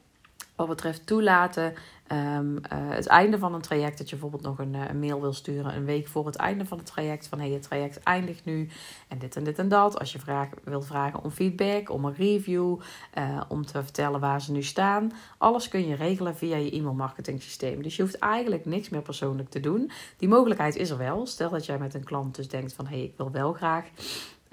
wat 0.57 0.67
betreft 0.67 1.05
toelaten, 1.05 1.73
um, 2.11 2.59
het 2.69 3.07
einde 3.07 3.37
van 3.37 3.53
een 3.53 3.61
traject, 3.61 3.97
dat 3.97 4.09
je 4.09 4.15
bijvoorbeeld 4.15 4.43
nog 4.43 4.59
een, 4.59 4.73
uh, 4.73 4.87
een, 4.89 4.99
mail 4.99 5.21
wil 5.21 5.33
sturen 5.33 5.75
een 5.75 5.85
week 5.85 6.07
voor 6.07 6.25
het 6.25 6.35
einde 6.35 6.65
van 6.65 6.77
het 6.77 6.87
traject. 6.87 7.27
Van 7.27 7.39
hey, 7.39 7.49
het 7.49 7.61
traject 7.61 8.03
eindigt 8.03 8.45
nu 8.45 8.69
en 9.07 9.17
dit 9.17 9.35
en 9.35 9.43
dit 9.43 9.59
en 9.59 9.67
dat. 9.67 9.99
Als 9.99 10.11
je 10.11 10.19
vraag, 10.19 10.49
wilt 10.63 10.85
vragen 10.85 11.23
om 11.23 11.31
feedback, 11.31 11.89
om 11.89 12.05
een 12.05 12.15
review, 12.15 12.79
uh, 13.17 13.41
om 13.47 13.65
te 13.65 13.83
vertellen 13.83 14.19
waar 14.19 14.41
ze 14.41 14.51
nu 14.51 14.63
staan. 14.63 15.11
Alles 15.37 15.67
kun 15.67 15.87
je 15.87 15.95
regelen 15.95 16.35
via 16.35 16.57
je 16.57 16.71
e-mail 16.71 16.93
marketing 16.93 17.41
systeem. 17.41 17.83
Dus 17.83 17.95
je 17.95 18.01
hoeft 18.01 18.19
eigenlijk 18.19 18.65
niks 18.65 18.89
meer 18.89 19.01
persoonlijk 19.01 19.49
te 19.49 19.59
doen. 19.59 19.91
Die 20.17 20.29
mogelijkheid 20.29 20.75
is 20.75 20.89
er 20.89 20.97
wel. 20.97 21.25
Stel 21.25 21.49
dat 21.49 21.65
jij 21.65 21.77
met 21.77 21.93
een 21.93 22.03
klant 22.03 22.35
dus 22.35 22.47
denkt 22.47 22.73
van 22.73 22.87
hey, 22.87 23.03
ik 23.03 23.13
wil 23.17 23.31
wel 23.31 23.53
graag 23.53 23.85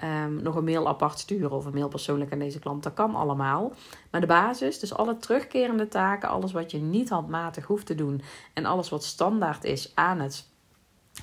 Um, 0.02 0.42
nog 0.42 0.54
een 0.54 0.64
mail 0.64 0.88
apart 0.88 1.18
sturen 1.18 1.50
of 1.50 1.64
een 1.64 1.74
mail 1.74 1.88
persoonlijk 1.88 2.32
aan 2.32 2.38
deze 2.38 2.58
klant. 2.58 2.82
Dat 2.82 2.94
kan 2.94 3.14
allemaal. 3.14 3.72
Maar 4.10 4.20
de 4.20 4.26
basis, 4.26 4.78
dus 4.78 4.94
alle 4.94 5.16
terugkerende 5.16 5.88
taken, 5.88 6.28
alles 6.28 6.52
wat 6.52 6.70
je 6.70 6.78
niet 6.78 7.08
handmatig 7.08 7.64
hoeft 7.64 7.86
te 7.86 7.94
doen 7.94 8.22
en 8.52 8.64
alles 8.64 8.88
wat 8.88 9.04
standaard 9.04 9.64
is 9.64 9.92
aan 9.94 10.20
het 10.20 10.52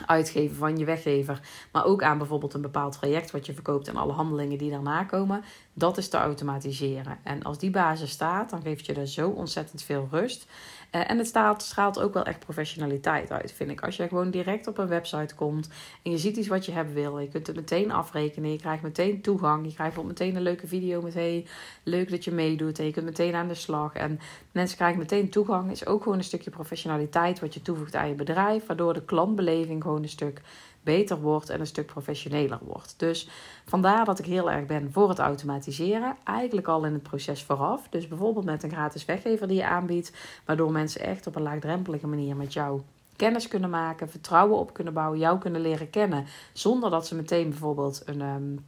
uitgeven 0.05 0.55
van 0.55 0.77
je 0.77 0.85
weggever, 0.85 1.41
maar 1.71 1.85
ook 1.85 2.03
aan 2.03 2.17
bijvoorbeeld 2.17 2.53
een 2.53 2.61
bepaald 2.61 2.93
traject 2.93 3.31
wat 3.31 3.45
je 3.45 3.53
verkoopt 3.53 3.87
en 3.87 3.95
alle 3.95 4.13
handelingen 4.13 4.57
die 4.57 4.71
daarna 4.71 5.03
komen, 5.03 5.43
dat 5.73 5.97
is 5.97 6.09
te 6.09 6.17
automatiseren. 6.17 7.19
En 7.23 7.43
als 7.43 7.57
die 7.57 7.71
basis 7.71 8.11
staat, 8.11 8.49
dan 8.49 8.61
geeft 8.61 8.85
je 8.85 8.93
er 8.93 9.07
zo 9.07 9.29
ontzettend 9.29 9.83
veel 9.83 10.07
rust. 10.11 10.47
Uh, 10.91 11.09
en 11.09 11.17
het 11.17 11.27
straalt, 11.27 11.61
straalt 11.61 11.99
ook 11.99 12.13
wel 12.13 12.23
echt 12.23 12.39
professionaliteit 12.39 13.31
uit, 13.31 13.51
vind 13.51 13.69
ik. 13.69 13.81
Als 13.81 13.95
je 13.95 14.07
gewoon 14.07 14.31
direct 14.31 14.67
op 14.67 14.77
een 14.77 14.87
website 14.87 15.35
komt 15.35 15.69
en 16.03 16.11
je 16.11 16.17
ziet 16.17 16.37
iets 16.37 16.47
wat 16.47 16.65
je 16.65 16.71
hebben 16.71 16.93
wil, 16.93 17.19
je 17.19 17.27
kunt 17.27 17.47
het 17.47 17.55
meteen 17.55 17.91
afrekenen, 17.91 18.51
je 18.51 18.57
krijgt 18.57 18.83
meteen 18.83 19.21
toegang, 19.21 19.65
je 19.65 19.73
krijgt 19.73 20.03
meteen 20.03 20.35
een 20.35 20.41
leuke 20.41 20.67
video 20.67 21.01
met 21.01 21.45
leuk 21.83 22.09
dat 22.09 22.23
je 22.23 22.31
meedoet 22.31 22.79
en 22.79 22.85
je 22.85 22.91
kunt 22.91 23.05
meteen 23.05 23.35
aan 23.35 23.47
de 23.47 23.53
slag. 23.53 23.93
En 23.93 24.19
mensen 24.51 24.77
krijgen 24.77 24.99
meteen 24.99 25.29
toegang, 25.29 25.71
is 25.71 25.85
ook 25.85 26.03
gewoon 26.03 26.17
een 26.17 26.23
stukje 26.23 26.49
professionaliteit 26.49 27.39
wat 27.39 27.53
je 27.53 27.61
toevoegt 27.61 27.95
aan 27.95 28.07
je 28.07 28.15
bedrijf, 28.15 28.65
waardoor 28.65 28.93
de 28.93 29.05
klantbeleving 29.05 29.81
gewoon 29.81 30.03
een 30.03 30.09
stuk 30.09 30.41
beter 30.83 31.21
wordt 31.21 31.49
en 31.49 31.59
een 31.59 31.67
stuk 31.67 31.85
professioneler 31.85 32.59
wordt. 32.61 32.93
Dus 32.97 33.29
vandaar 33.65 34.05
dat 34.05 34.19
ik 34.19 34.25
heel 34.25 34.51
erg 34.51 34.65
ben 34.65 34.91
voor 34.91 35.09
het 35.09 35.19
automatiseren. 35.19 36.15
Eigenlijk 36.23 36.67
al 36.67 36.85
in 36.85 36.93
het 36.93 37.03
proces 37.03 37.43
vooraf. 37.43 37.87
Dus 37.89 38.07
bijvoorbeeld 38.07 38.45
met 38.45 38.63
een 38.63 38.71
gratis 38.71 39.05
weggever 39.05 39.47
die 39.47 39.57
je 39.57 39.65
aanbiedt, 39.65 40.11
waardoor 40.45 40.71
mensen 40.71 41.01
echt 41.01 41.27
op 41.27 41.35
een 41.35 41.41
laagdrempelige 41.41 42.07
manier 42.07 42.35
met 42.35 42.53
jou 42.53 42.81
kennis 43.15 43.47
kunnen 43.47 43.69
maken, 43.69 44.09
vertrouwen 44.09 44.57
op 44.57 44.73
kunnen 44.73 44.93
bouwen, 44.93 45.19
jou 45.19 45.39
kunnen 45.39 45.61
leren 45.61 45.89
kennen, 45.89 46.25
zonder 46.53 46.89
dat 46.89 47.07
ze 47.07 47.15
meteen 47.15 47.49
bijvoorbeeld 47.49 48.01
een, 48.05 48.21
um, 48.21 48.65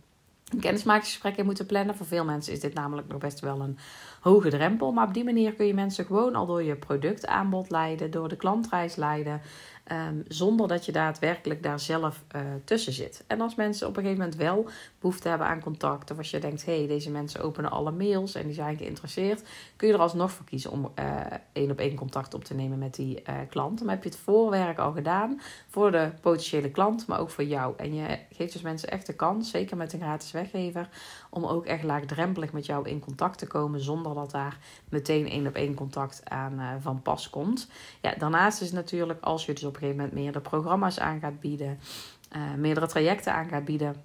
een 0.52 0.60
kennismakingsgesprek 0.60 1.38
in 1.38 1.46
moeten 1.46 1.66
plannen. 1.66 1.96
Voor 1.96 2.06
veel 2.06 2.26
mensen 2.26 2.54
is 2.54 2.60
dit 2.60 2.74
namelijk 2.74 3.08
nog 3.08 3.20
best 3.20 3.40
wel 3.40 3.62
een 3.62 3.78
hoge 4.22 4.50
drempel. 4.50 4.92
Maar 4.92 5.08
op 5.08 5.14
die 5.14 5.24
manier 5.24 5.54
kun 5.54 5.66
je 5.66 5.74
mensen 5.74 6.06
gewoon 6.06 6.36
al 6.36 6.46
door 6.46 6.64
je 6.64 6.76
productaanbod 6.76 7.70
leiden, 7.70 8.12
door 8.12 8.30
de 8.30 8.36
klantreis 8.36 8.96
leiden. 8.96 9.42
Ehm, 9.84 10.16
zonder 10.28 10.68
dat 10.68 10.86
je 10.86 10.92
daadwerkelijk 10.92 11.64
daar 11.64 11.80
zelf 11.80 12.24
uh, 12.36 12.42
tussen 12.64 12.94
zit. 12.94 13.24
En 13.28 13.42
als 13.42 13.56
mensen 13.56 13.88
op 13.88 13.98
een 13.98 14.04
gegeven 14.04 14.24
moment 14.24 14.42
wel 14.42 14.70
behoefte 15.00 15.30
hebben 15.30 15.48
aan 15.48 15.60
contact, 15.60 16.12
of 16.12 16.18
als 16.18 16.32
je 16.32 16.40
denkt, 16.40 16.66
hé, 16.66 16.78
hey, 16.78 16.88
deze 16.88 17.12
mensen 17.12 17.42
openen 17.42 17.72
alle 17.72 17.92
mails 17.92 18.36
en 18.36 18.46
die 18.46 18.54
zijn 18.54 18.78
geïnteresseerd, 18.78 19.44
kun 19.76 19.88
je 19.88 19.94
er 19.94 20.00
alsnog 20.00 20.32
voor 20.32 20.46
kiezen 20.46 20.72
om 20.72 20.92
uh, 21.00 21.22
één 21.52 21.72
op 21.72 21.80
één 21.80 21.96
contact 21.96 22.34
op 22.34 22.44
te 22.44 22.54
nemen 22.54 22.78
met 22.78 22.96
die 22.96 23.24
uh, 23.30 23.36
klant. 23.50 23.80
Dan 23.80 23.90
heb 23.90 24.04
je 24.04 24.10
het 24.10 24.18
voorwerk 24.18 24.80
al 24.80 24.92
gedaan 24.92 25.42
voor 25.68 25.92
de 25.92 26.12
potentiële 26.22 26.72
klant, 26.72 27.08
maar 27.08 27.20
ook 27.20 27.30
voor 27.30 27.44
jou. 27.44 27.74
En 27.78 27.96
je 27.96 28.20
geeft 28.32 28.54
dus 28.54 28.62
mensen 28.62 28.90
echt 28.90 29.08
de 29.08 29.16
kans, 29.16 29.50
zeker 29.50 29.78
met 29.78 29.94
een 29.94 30.00
gratis 30.00 30.32
weggever, 30.32 30.90
om 31.30 31.46
ook 31.46 31.66
echt 31.66 31.84
laagdrempelig 31.84 32.54
met 32.54 32.66
jou 32.66 32.90
in 32.90 33.00
contact 33.00 33.38
te 33.38 33.48
komen 33.48 33.80
zonder 33.80 34.16
dat 34.16 34.32
daar 34.32 34.58
meteen 34.90 35.30
één 35.30 35.48
op 35.48 35.56
één 35.56 35.74
contact 35.74 36.22
aan 36.30 36.82
van 36.82 37.02
pas 37.02 37.30
komt. 37.30 37.68
Ja, 38.02 38.14
daarnaast 38.18 38.62
is 38.62 38.72
natuurlijk 38.72 39.22
als 39.22 39.46
je 39.46 39.54
dus 39.54 39.64
op 39.64 39.73
een 39.74 39.80
gegeven 39.80 39.96
moment 39.96 40.14
meerdere 40.14 40.44
programma's 40.44 41.00
aan 41.00 41.20
gaat 41.20 41.40
bieden, 41.40 41.80
uh, 42.36 42.54
meerdere 42.58 42.88
trajecten 42.88 43.34
aan 43.34 43.48
gaat 43.48 43.66
bieden, 43.66 43.96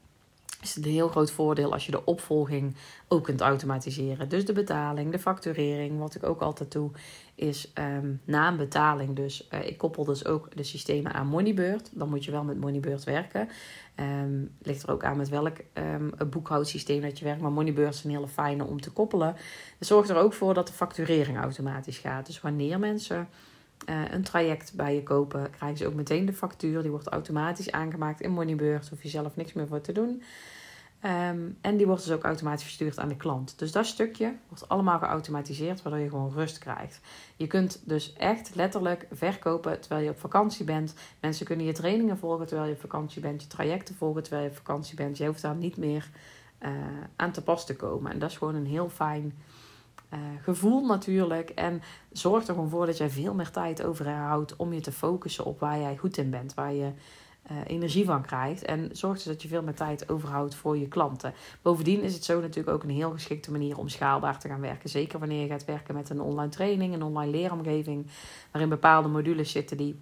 is 0.62 0.75
het 0.75 0.84
een 0.84 0.90
heel 0.90 1.08
groot 1.08 1.30
voordeel 1.30 1.72
als 1.72 1.87
je 1.87 1.90
de 1.90 2.04
opvolging 2.04 2.75
ook 3.08 3.25
kunt 3.25 3.40
automatiseren. 3.40 4.28
Dus 4.28 4.44
de 4.44 4.52
betaling, 4.52 5.12
de 5.12 5.18
facturering, 5.18 5.98
wat 5.98 6.14
ik 6.14 6.26
ook 6.26 6.40
altijd 6.40 6.72
doe, 6.72 6.90
is 7.34 7.72
um, 7.75 8.20
na 8.25 8.48
een 8.48 8.56
betaling. 8.56 9.16
Dus 9.16 9.48
uh, 9.54 9.66
ik 9.66 9.78
koppel 9.78 10.04
dus 10.04 10.25
ook 10.25 10.56
de 10.56 10.62
systemen 10.62 11.12
aan 11.12 11.26
Moneybird. 11.26 11.90
Dan 11.92 12.08
moet 12.08 12.25
je 12.25 12.30
wel 12.30 12.44
met 12.44 12.60
Moneybird 12.60 13.04
werken. 13.04 13.48
Um, 13.96 14.50
ligt 14.62 14.82
er 14.82 14.90
ook 14.90 15.04
aan 15.04 15.16
met 15.16 15.28
welk 15.28 15.56
um, 15.75 16.12
boekhoudsysteem 16.30 17.00
dat 17.00 17.18
je 17.18 17.25
werkt. 17.25 17.40
Maar 17.40 17.52
Moneybird 17.52 17.94
is 17.94 18.04
een 18.04 18.10
hele 18.10 18.28
fijne 18.28 18.64
om 18.64 18.80
te 18.80 18.90
koppelen. 18.90 19.37
Het 19.78 19.88
zorgt 19.88 20.08
er 20.08 20.16
ook 20.16 20.32
voor 20.32 20.54
dat 20.54 20.66
de 20.66 20.72
facturering 20.72 21.38
automatisch 21.38 21.98
gaat. 21.98 22.26
Dus 22.26 22.40
wanneer 22.40 22.78
mensen 22.78 23.28
uh, 23.87 24.11
een 24.11 24.23
traject 24.23 24.75
bij 24.75 24.94
je 24.94 25.02
kopen, 25.02 25.50
krijgen 25.50 25.78
ze 25.78 25.87
ook 25.87 25.94
meteen 25.94 26.26
de 26.26 26.32
factuur. 26.32 26.82
Die 26.82 26.90
wordt 26.90 27.08
automatisch 27.08 27.70
aangemaakt 27.70 28.20
in 28.20 28.30
Moneybird. 28.30 28.88
Hoef 28.88 29.02
je 29.02 29.08
zelf 29.08 29.37
niks 29.37 29.52
meer 29.52 29.66
voor 29.66 29.80
te 29.80 29.92
doen. 29.92 30.23
Um, 31.04 31.56
en 31.61 31.76
die 31.76 31.87
wordt 31.87 32.04
dus 32.04 32.12
ook 32.14 32.23
automatisch 32.25 32.62
verstuurd 32.62 32.99
aan 32.99 33.08
de 33.08 33.16
klant. 33.16 33.58
Dus 33.58 33.73
dat 33.73 33.87
stukje 33.87 34.35
wordt 34.49 34.68
allemaal 34.68 34.99
geautomatiseerd, 34.99 35.82
waardoor 35.82 36.02
je 36.02 36.08
gewoon 36.08 36.32
rust 36.32 36.58
krijgt. 36.58 37.00
Je 37.37 37.47
kunt 37.47 37.80
dus 37.85 38.12
echt 38.12 38.54
letterlijk 38.54 39.06
verkopen 39.11 39.80
terwijl 39.80 40.04
je 40.04 40.11
op 40.11 40.18
vakantie 40.18 40.64
bent. 40.64 40.94
Mensen 41.20 41.47
kunnen 41.47 41.66
je 41.66 41.73
trainingen 41.73 42.18
volgen 42.18 42.47
terwijl 42.47 42.68
je 42.68 42.75
op 42.75 42.80
vakantie 42.80 43.20
bent. 43.20 43.42
Je 43.42 43.49
trajecten 43.49 43.94
volgen 43.94 44.23
terwijl 44.23 44.44
je 44.44 44.50
op 44.50 44.56
vakantie 44.56 44.97
bent. 44.97 45.18
Je 45.18 45.26
hoeft 45.26 45.42
daar 45.42 45.54
niet 45.54 45.76
meer 45.76 46.11
uh, 46.62 46.70
aan 47.16 47.32
te 47.32 47.42
pas 47.42 47.66
te 47.66 47.76
komen. 47.76 48.12
En 48.12 48.18
dat 48.18 48.30
is 48.30 48.37
gewoon 48.37 48.54
een 48.54 48.66
heel 48.66 48.88
fijn 48.88 49.35
uh, 50.15 50.19
gevoel 50.43 50.87
natuurlijk. 50.87 51.50
En 51.50 51.83
zorg 52.12 52.47
er 52.47 52.55
gewoon 52.55 52.69
voor 52.69 52.87
dat 52.87 52.97
jij 52.97 53.11
veel 53.11 53.35
meer 53.35 53.50
tijd 53.50 53.85
overhoudt 53.85 54.57
om 54.57 54.73
je 54.73 54.81
te 54.81 54.93
focussen 54.93 55.45
op 55.45 55.61
waar 55.61 55.81
jij 55.81 55.97
goed 55.97 56.17
in 56.17 56.31
bent. 56.31 56.55
Waar 56.55 56.73
je 56.73 56.93
uh, 57.50 57.57
energie 57.67 58.05
van 58.05 58.23
krijgt. 58.23 58.62
En 58.62 58.88
zorg 58.93 59.15
dus 59.15 59.25
dat 59.25 59.43
je 59.43 59.49
veel 59.49 59.62
meer 59.62 59.75
tijd 59.75 60.09
overhoudt 60.09 60.55
voor 60.55 60.79
je 60.79 60.88
klanten. 60.88 61.35
Bovendien 61.62 62.03
is 62.03 62.15
het 62.15 62.25
zo 62.25 62.41
natuurlijk 62.41 62.77
ook 62.77 62.83
een 62.83 62.91
heel 62.91 63.11
geschikte 63.11 63.50
manier 63.50 63.79
om 63.79 63.88
schaalbaar 63.88 64.38
te 64.38 64.49
gaan 64.49 64.61
werken. 64.61 64.91
Zeker 64.91 65.19
wanneer 65.19 65.43
je 65.43 65.49
gaat 65.49 65.65
werken 65.65 65.95
met 65.95 66.11
een 66.11 66.21
online 66.21 66.50
training, 66.50 66.95
een 66.95 67.03
online 67.03 67.31
leeromgeving. 67.31 68.07
Waarin 68.53 68.71
bepaalde 68.71 69.09
modules 69.09 69.50
zitten 69.50 69.77
die 69.77 70.00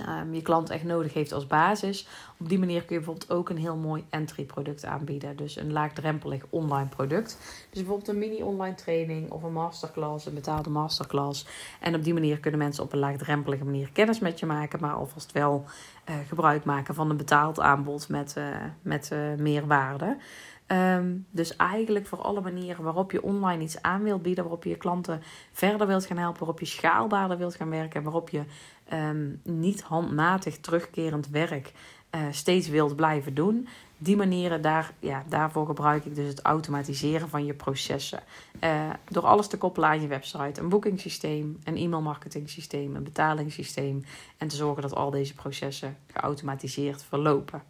um, 0.00 0.34
je 0.34 0.42
klant 0.42 0.70
echt 0.70 0.84
nodig 0.84 1.14
heeft 1.14 1.32
als 1.32 1.46
basis. 1.46 2.06
Op 2.38 2.48
die 2.48 2.58
manier 2.58 2.84
kun 2.84 2.96
je 2.96 3.02
bijvoorbeeld 3.02 3.30
ook 3.30 3.48
een 3.48 3.58
heel 3.58 3.76
mooi 3.76 4.04
entry 4.10 4.44
product 4.44 4.84
aanbieden. 4.84 5.36
Dus 5.36 5.56
een 5.56 5.72
laagdrempelig 5.72 6.42
online 6.50 6.88
product. 6.88 7.38
Dus 7.70 7.78
bijvoorbeeld 7.78 8.08
een 8.08 8.18
mini 8.18 8.42
online 8.42 8.74
training 8.74 9.30
of 9.30 9.42
een 9.42 9.52
masterclass, 9.52 10.26
een 10.26 10.34
betaalde 10.34 10.70
masterclass. 10.70 11.46
En 11.80 11.94
op 11.94 12.04
die 12.04 12.14
manier 12.14 12.38
kunnen 12.40 12.60
mensen 12.60 12.84
op 12.84 12.92
een 12.92 12.98
laagdrempelige 12.98 13.64
manier 13.64 13.90
kennis 13.92 14.18
met 14.18 14.38
je 14.38 14.46
maken. 14.46 14.80
Maar 14.80 14.94
alvast 14.94 15.32
wel 15.32 15.64
uh, 16.08 16.14
gebruik 16.28 16.64
maken 16.64 16.94
van 16.94 17.10
een 17.10 17.16
betaald 17.16 17.60
aanbod 17.60 18.08
met, 18.08 18.34
uh, 18.38 18.44
met 18.82 19.10
uh, 19.12 19.18
meer 19.38 19.66
waarde. 19.66 20.16
Um, 20.66 21.26
dus 21.30 21.56
eigenlijk 21.56 22.06
voor 22.06 22.18
alle 22.18 22.40
manieren 22.40 22.84
waarop 22.84 23.12
je 23.12 23.22
online 23.22 23.62
iets 23.62 23.82
aan 23.82 24.02
wilt 24.02 24.22
bieden, 24.22 24.44
waarop 24.44 24.64
je 24.64 24.70
je 24.70 24.76
klanten 24.76 25.22
verder 25.52 25.86
wilt 25.86 26.06
gaan 26.06 26.16
helpen, 26.16 26.38
waarop 26.38 26.60
je 26.60 26.66
schaalbaarder 26.66 27.38
wilt 27.38 27.54
gaan 27.54 27.70
werken, 27.70 28.02
waarop 28.02 28.28
je 28.28 28.42
um, 28.92 29.40
niet 29.42 29.82
handmatig 29.82 30.58
terugkerend 30.58 31.28
werk 31.28 31.72
uh, 32.14 32.20
steeds 32.30 32.68
wilt 32.68 32.96
blijven 32.96 33.34
doen. 33.34 33.68
Die 33.98 34.16
manieren, 34.16 34.62
daar, 34.62 34.92
ja, 34.98 35.24
daarvoor 35.28 35.66
gebruik 35.66 36.04
ik 36.04 36.14
dus 36.14 36.28
het 36.28 36.42
automatiseren 36.42 37.28
van 37.28 37.44
je 37.44 37.54
processen. 37.54 38.22
Uh, 38.60 38.90
door 39.08 39.26
alles 39.26 39.46
te 39.46 39.58
koppelen 39.58 39.88
aan 39.88 40.00
je 40.00 40.06
website. 40.06 40.60
Een 40.60 40.68
boekingssysteem, 40.68 41.58
een 41.64 41.76
e-mail 41.76 42.02
marketing 42.02 42.50
systeem, 42.50 42.96
een 42.96 43.04
betalingssysteem. 43.04 44.04
En 44.38 44.48
te 44.48 44.56
zorgen 44.56 44.82
dat 44.82 44.94
al 44.94 45.10
deze 45.10 45.34
processen 45.34 45.96
geautomatiseerd 46.06 47.02
verlopen. 47.02 47.62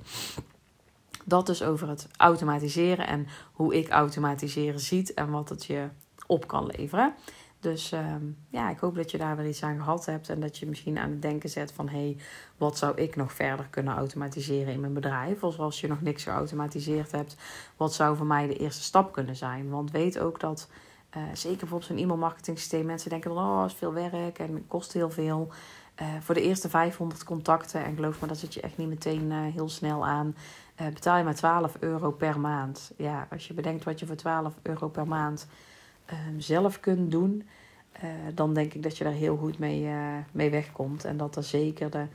Dat 1.24 1.46
dus 1.46 1.62
over 1.62 1.88
het 1.88 2.08
automatiseren 2.16 3.06
en 3.06 3.26
hoe 3.52 3.74
ik 3.74 3.88
automatiseren 3.88 4.80
ziet 4.80 5.14
en 5.14 5.30
wat 5.30 5.48
het 5.48 5.64
je 5.64 5.88
op 6.26 6.46
kan 6.46 6.66
leveren. 6.66 7.14
Dus 7.64 7.92
uh, 7.92 8.00
ja, 8.48 8.70
ik 8.70 8.78
hoop 8.78 8.94
dat 8.94 9.10
je 9.10 9.18
daar 9.18 9.36
weer 9.36 9.48
iets 9.48 9.62
aan 9.62 9.78
gehad 9.78 10.06
hebt 10.06 10.28
en 10.28 10.40
dat 10.40 10.58
je 10.58 10.66
misschien 10.66 10.98
aan 10.98 11.10
het 11.10 11.22
denken 11.22 11.48
zet 11.48 11.72
van 11.72 11.88
hé, 11.88 11.98
hey, 11.98 12.16
wat 12.56 12.78
zou 12.78 12.96
ik 12.96 13.16
nog 13.16 13.32
verder 13.32 13.66
kunnen 13.70 13.96
automatiseren 13.96 14.72
in 14.72 14.80
mijn 14.80 14.92
bedrijf? 14.92 15.42
Of 15.42 15.58
als 15.58 15.80
je 15.80 15.88
nog 15.88 16.00
niks 16.00 16.22
geautomatiseerd 16.22 17.12
hebt, 17.12 17.36
wat 17.76 17.94
zou 17.94 18.16
voor 18.16 18.26
mij 18.26 18.46
de 18.46 18.56
eerste 18.56 18.82
stap 18.82 19.12
kunnen 19.12 19.36
zijn? 19.36 19.68
Want 19.70 19.90
weet 19.90 20.18
ook 20.18 20.40
dat, 20.40 20.68
uh, 21.16 21.22
zeker 21.32 21.58
bijvoorbeeld 21.58 21.90
zo'n 21.90 21.98
e-mail 21.98 22.18
marketing 22.18 22.58
systeem, 22.58 22.86
mensen 22.86 23.10
denken 23.10 23.34
dan 23.34 23.44
oh, 23.44 23.64
is 23.66 23.74
veel 23.74 23.92
werk 23.92 24.38
en 24.38 24.66
kost 24.66 24.92
heel 24.92 25.10
veel. 25.10 25.48
voor 26.20 26.34
de 26.34 26.42
eerste 26.42 26.68
500 26.68 27.24
contacten, 27.24 27.84
en 27.84 27.94
geloof 27.94 28.20
me, 28.20 28.26
dat 28.26 28.38
zit 28.38 28.54
je 28.54 28.60
echt 28.60 28.76
niet 28.76 28.88
meteen 28.88 29.32
heel 29.32 29.68
snel 29.68 30.06
aan, 30.06 30.34
betaal 30.76 31.18
je 31.18 31.24
maar 31.24 31.34
12 31.34 31.76
euro 31.80 32.10
per 32.10 32.40
maand. 32.40 32.92
Ja, 32.96 33.26
als 33.30 33.48
je 33.48 33.54
bedenkt 33.54 33.84
wat 33.84 34.00
je 34.00 34.06
voor 34.06 34.16
12 34.16 34.54
euro 34.62 34.88
per 34.88 35.06
maand 35.06 35.46
ehm, 36.04 36.38
zelf 36.38 36.80
kunt 36.80 37.10
doen, 37.10 37.48
dan 38.34 38.54
denk 38.54 38.74
ik 38.74 38.82
dat 38.82 38.98
je 38.98 39.04
daar 39.04 39.12
heel 39.12 39.36
goed 39.36 39.58
mee, 39.58 39.88
mee 40.32 40.50
wegkomt. 40.50 41.04
En 41.04 41.16
dat 41.16 41.36
er 41.36 41.42
zeker 41.42 41.90
de 41.90 42.06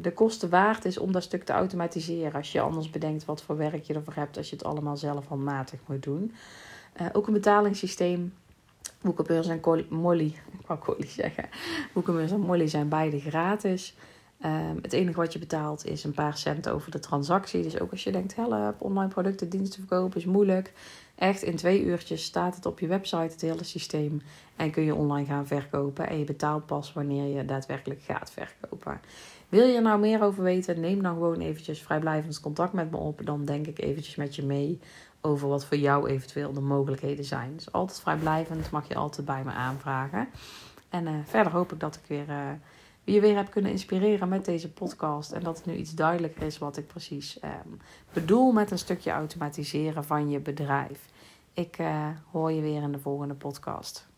de 0.00 0.12
kosten 0.12 0.50
waard 0.50 0.84
is 0.84 0.98
om 0.98 1.12
dat 1.12 1.22
stuk 1.22 1.44
te 1.44 1.52
automatiseren. 1.52 2.32
Als 2.32 2.52
je 2.52 2.60
anders 2.60 2.90
bedenkt 2.90 3.24
wat 3.24 3.42
voor 3.42 3.56
werk 3.56 3.84
je 3.84 3.94
ervoor 3.94 4.14
hebt 4.14 4.36
als 4.36 4.50
je 4.50 4.56
het 4.56 4.64
allemaal 4.64 4.96
zelf 4.96 5.26
handmatig 5.26 5.80
moet 5.86 6.02
doen. 6.02 6.34
Ook 7.12 7.26
een 7.26 7.32
betalingssysteem. 7.32 8.34
Boekenbeurs 9.00 9.48
en 9.48 9.60
Molly, 9.88 10.34
ik 10.58 10.66
wou 10.66 11.04
zeggen. 11.06 11.48
Boekenbeurs 11.92 12.30
en 12.30 12.40
Molly 12.40 12.68
zijn 12.68 12.88
beide 12.88 13.20
gratis. 13.20 13.94
Um, 14.44 14.78
het 14.82 14.92
enige 14.92 15.16
wat 15.16 15.32
je 15.32 15.38
betaalt 15.38 15.86
is 15.86 16.04
een 16.04 16.12
paar 16.12 16.36
cent 16.36 16.68
over 16.68 16.90
de 16.90 16.98
transactie. 16.98 17.62
Dus 17.62 17.80
ook 17.80 17.90
als 17.90 18.04
je 18.04 18.12
denkt, 18.12 18.36
help, 18.36 18.82
online 18.82 19.08
producten, 19.08 19.48
diensten 19.48 19.78
verkopen 19.78 20.18
is 20.18 20.24
moeilijk. 20.24 20.72
Echt 21.14 21.42
in 21.42 21.56
twee 21.56 21.84
uurtjes 21.84 22.24
staat 22.24 22.54
het 22.54 22.66
op 22.66 22.78
je 22.80 22.86
website, 22.86 23.32
het 23.32 23.40
hele 23.40 23.64
systeem. 23.64 24.22
En 24.56 24.70
kun 24.70 24.82
je 24.82 24.94
online 24.94 25.26
gaan 25.26 25.46
verkopen. 25.46 26.08
En 26.08 26.18
je 26.18 26.24
betaalt 26.24 26.66
pas 26.66 26.92
wanneer 26.92 27.36
je 27.36 27.44
daadwerkelijk 27.44 28.02
gaat 28.02 28.30
verkopen. 28.30 29.00
Wil 29.48 29.66
je 29.66 29.76
er 29.76 29.82
nou 29.82 30.00
meer 30.00 30.22
over 30.22 30.42
weten? 30.42 30.80
Neem 30.80 31.02
dan 31.02 31.14
gewoon 31.14 31.40
eventjes 31.40 31.82
vrijblijvend 31.82 32.40
contact 32.40 32.72
met 32.72 32.90
me 32.90 32.96
op. 32.96 33.20
Dan 33.24 33.44
denk 33.44 33.66
ik 33.66 33.80
eventjes 33.80 34.14
met 34.14 34.36
je 34.36 34.44
mee 34.44 34.80
over 35.20 35.48
wat 35.48 35.64
voor 35.64 35.76
jou 35.76 36.08
eventueel 36.08 36.52
de 36.52 36.60
mogelijkheden 36.60 37.24
zijn. 37.24 37.52
Dus 37.56 37.72
altijd 37.72 38.00
vrijblijvend, 38.00 38.70
mag 38.70 38.88
je 38.88 38.94
altijd 38.94 39.26
bij 39.26 39.44
me 39.44 39.50
aanvragen. 39.50 40.28
En 40.88 41.06
uh, 41.06 41.12
verder 41.24 41.52
hoop 41.52 41.72
ik 41.72 41.80
dat 41.80 41.94
ik 41.94 42.02
weer, 42.06 42.28
uh, 42.28 42.50
je 43.12 43.20
weer 43.20 43.36
heb 43.36 43.50
kunnen 43.50 43.70
inspireren 43.70 44.28
met 44.28 44.44
deze 44.44 44.72
podcast. 44.72 45.32
En 45.32 45.42
dat 45.42 45.56
het 45.56 45.66
nu 45.66 45.74
iets 45.74 45.94
duidelijker 45.94 46.42
is 46.42 46.58
wat 46.58 46.76
ik 46.76 46.86
precies 46.86 47.38
um, 47.44 47.80
bedoel 48.12 48.52
met 48.52 48.70
een 48.70 48.78
stukje 48.78 49.10
automatiseren 49.10 50.04
van 50.04 50.30
je 50.30 50.40
bedrijf. 50.40 51.08
Ik 51.52 51.78
uh, 51.78 52.08
hoor 52.30 52.52
je 52.52 52.60
weer 52.60 52.82
in 52.82 52.92
de 52.92 52.98
volgende 52.98 53.34
podcast. 53.34 54.08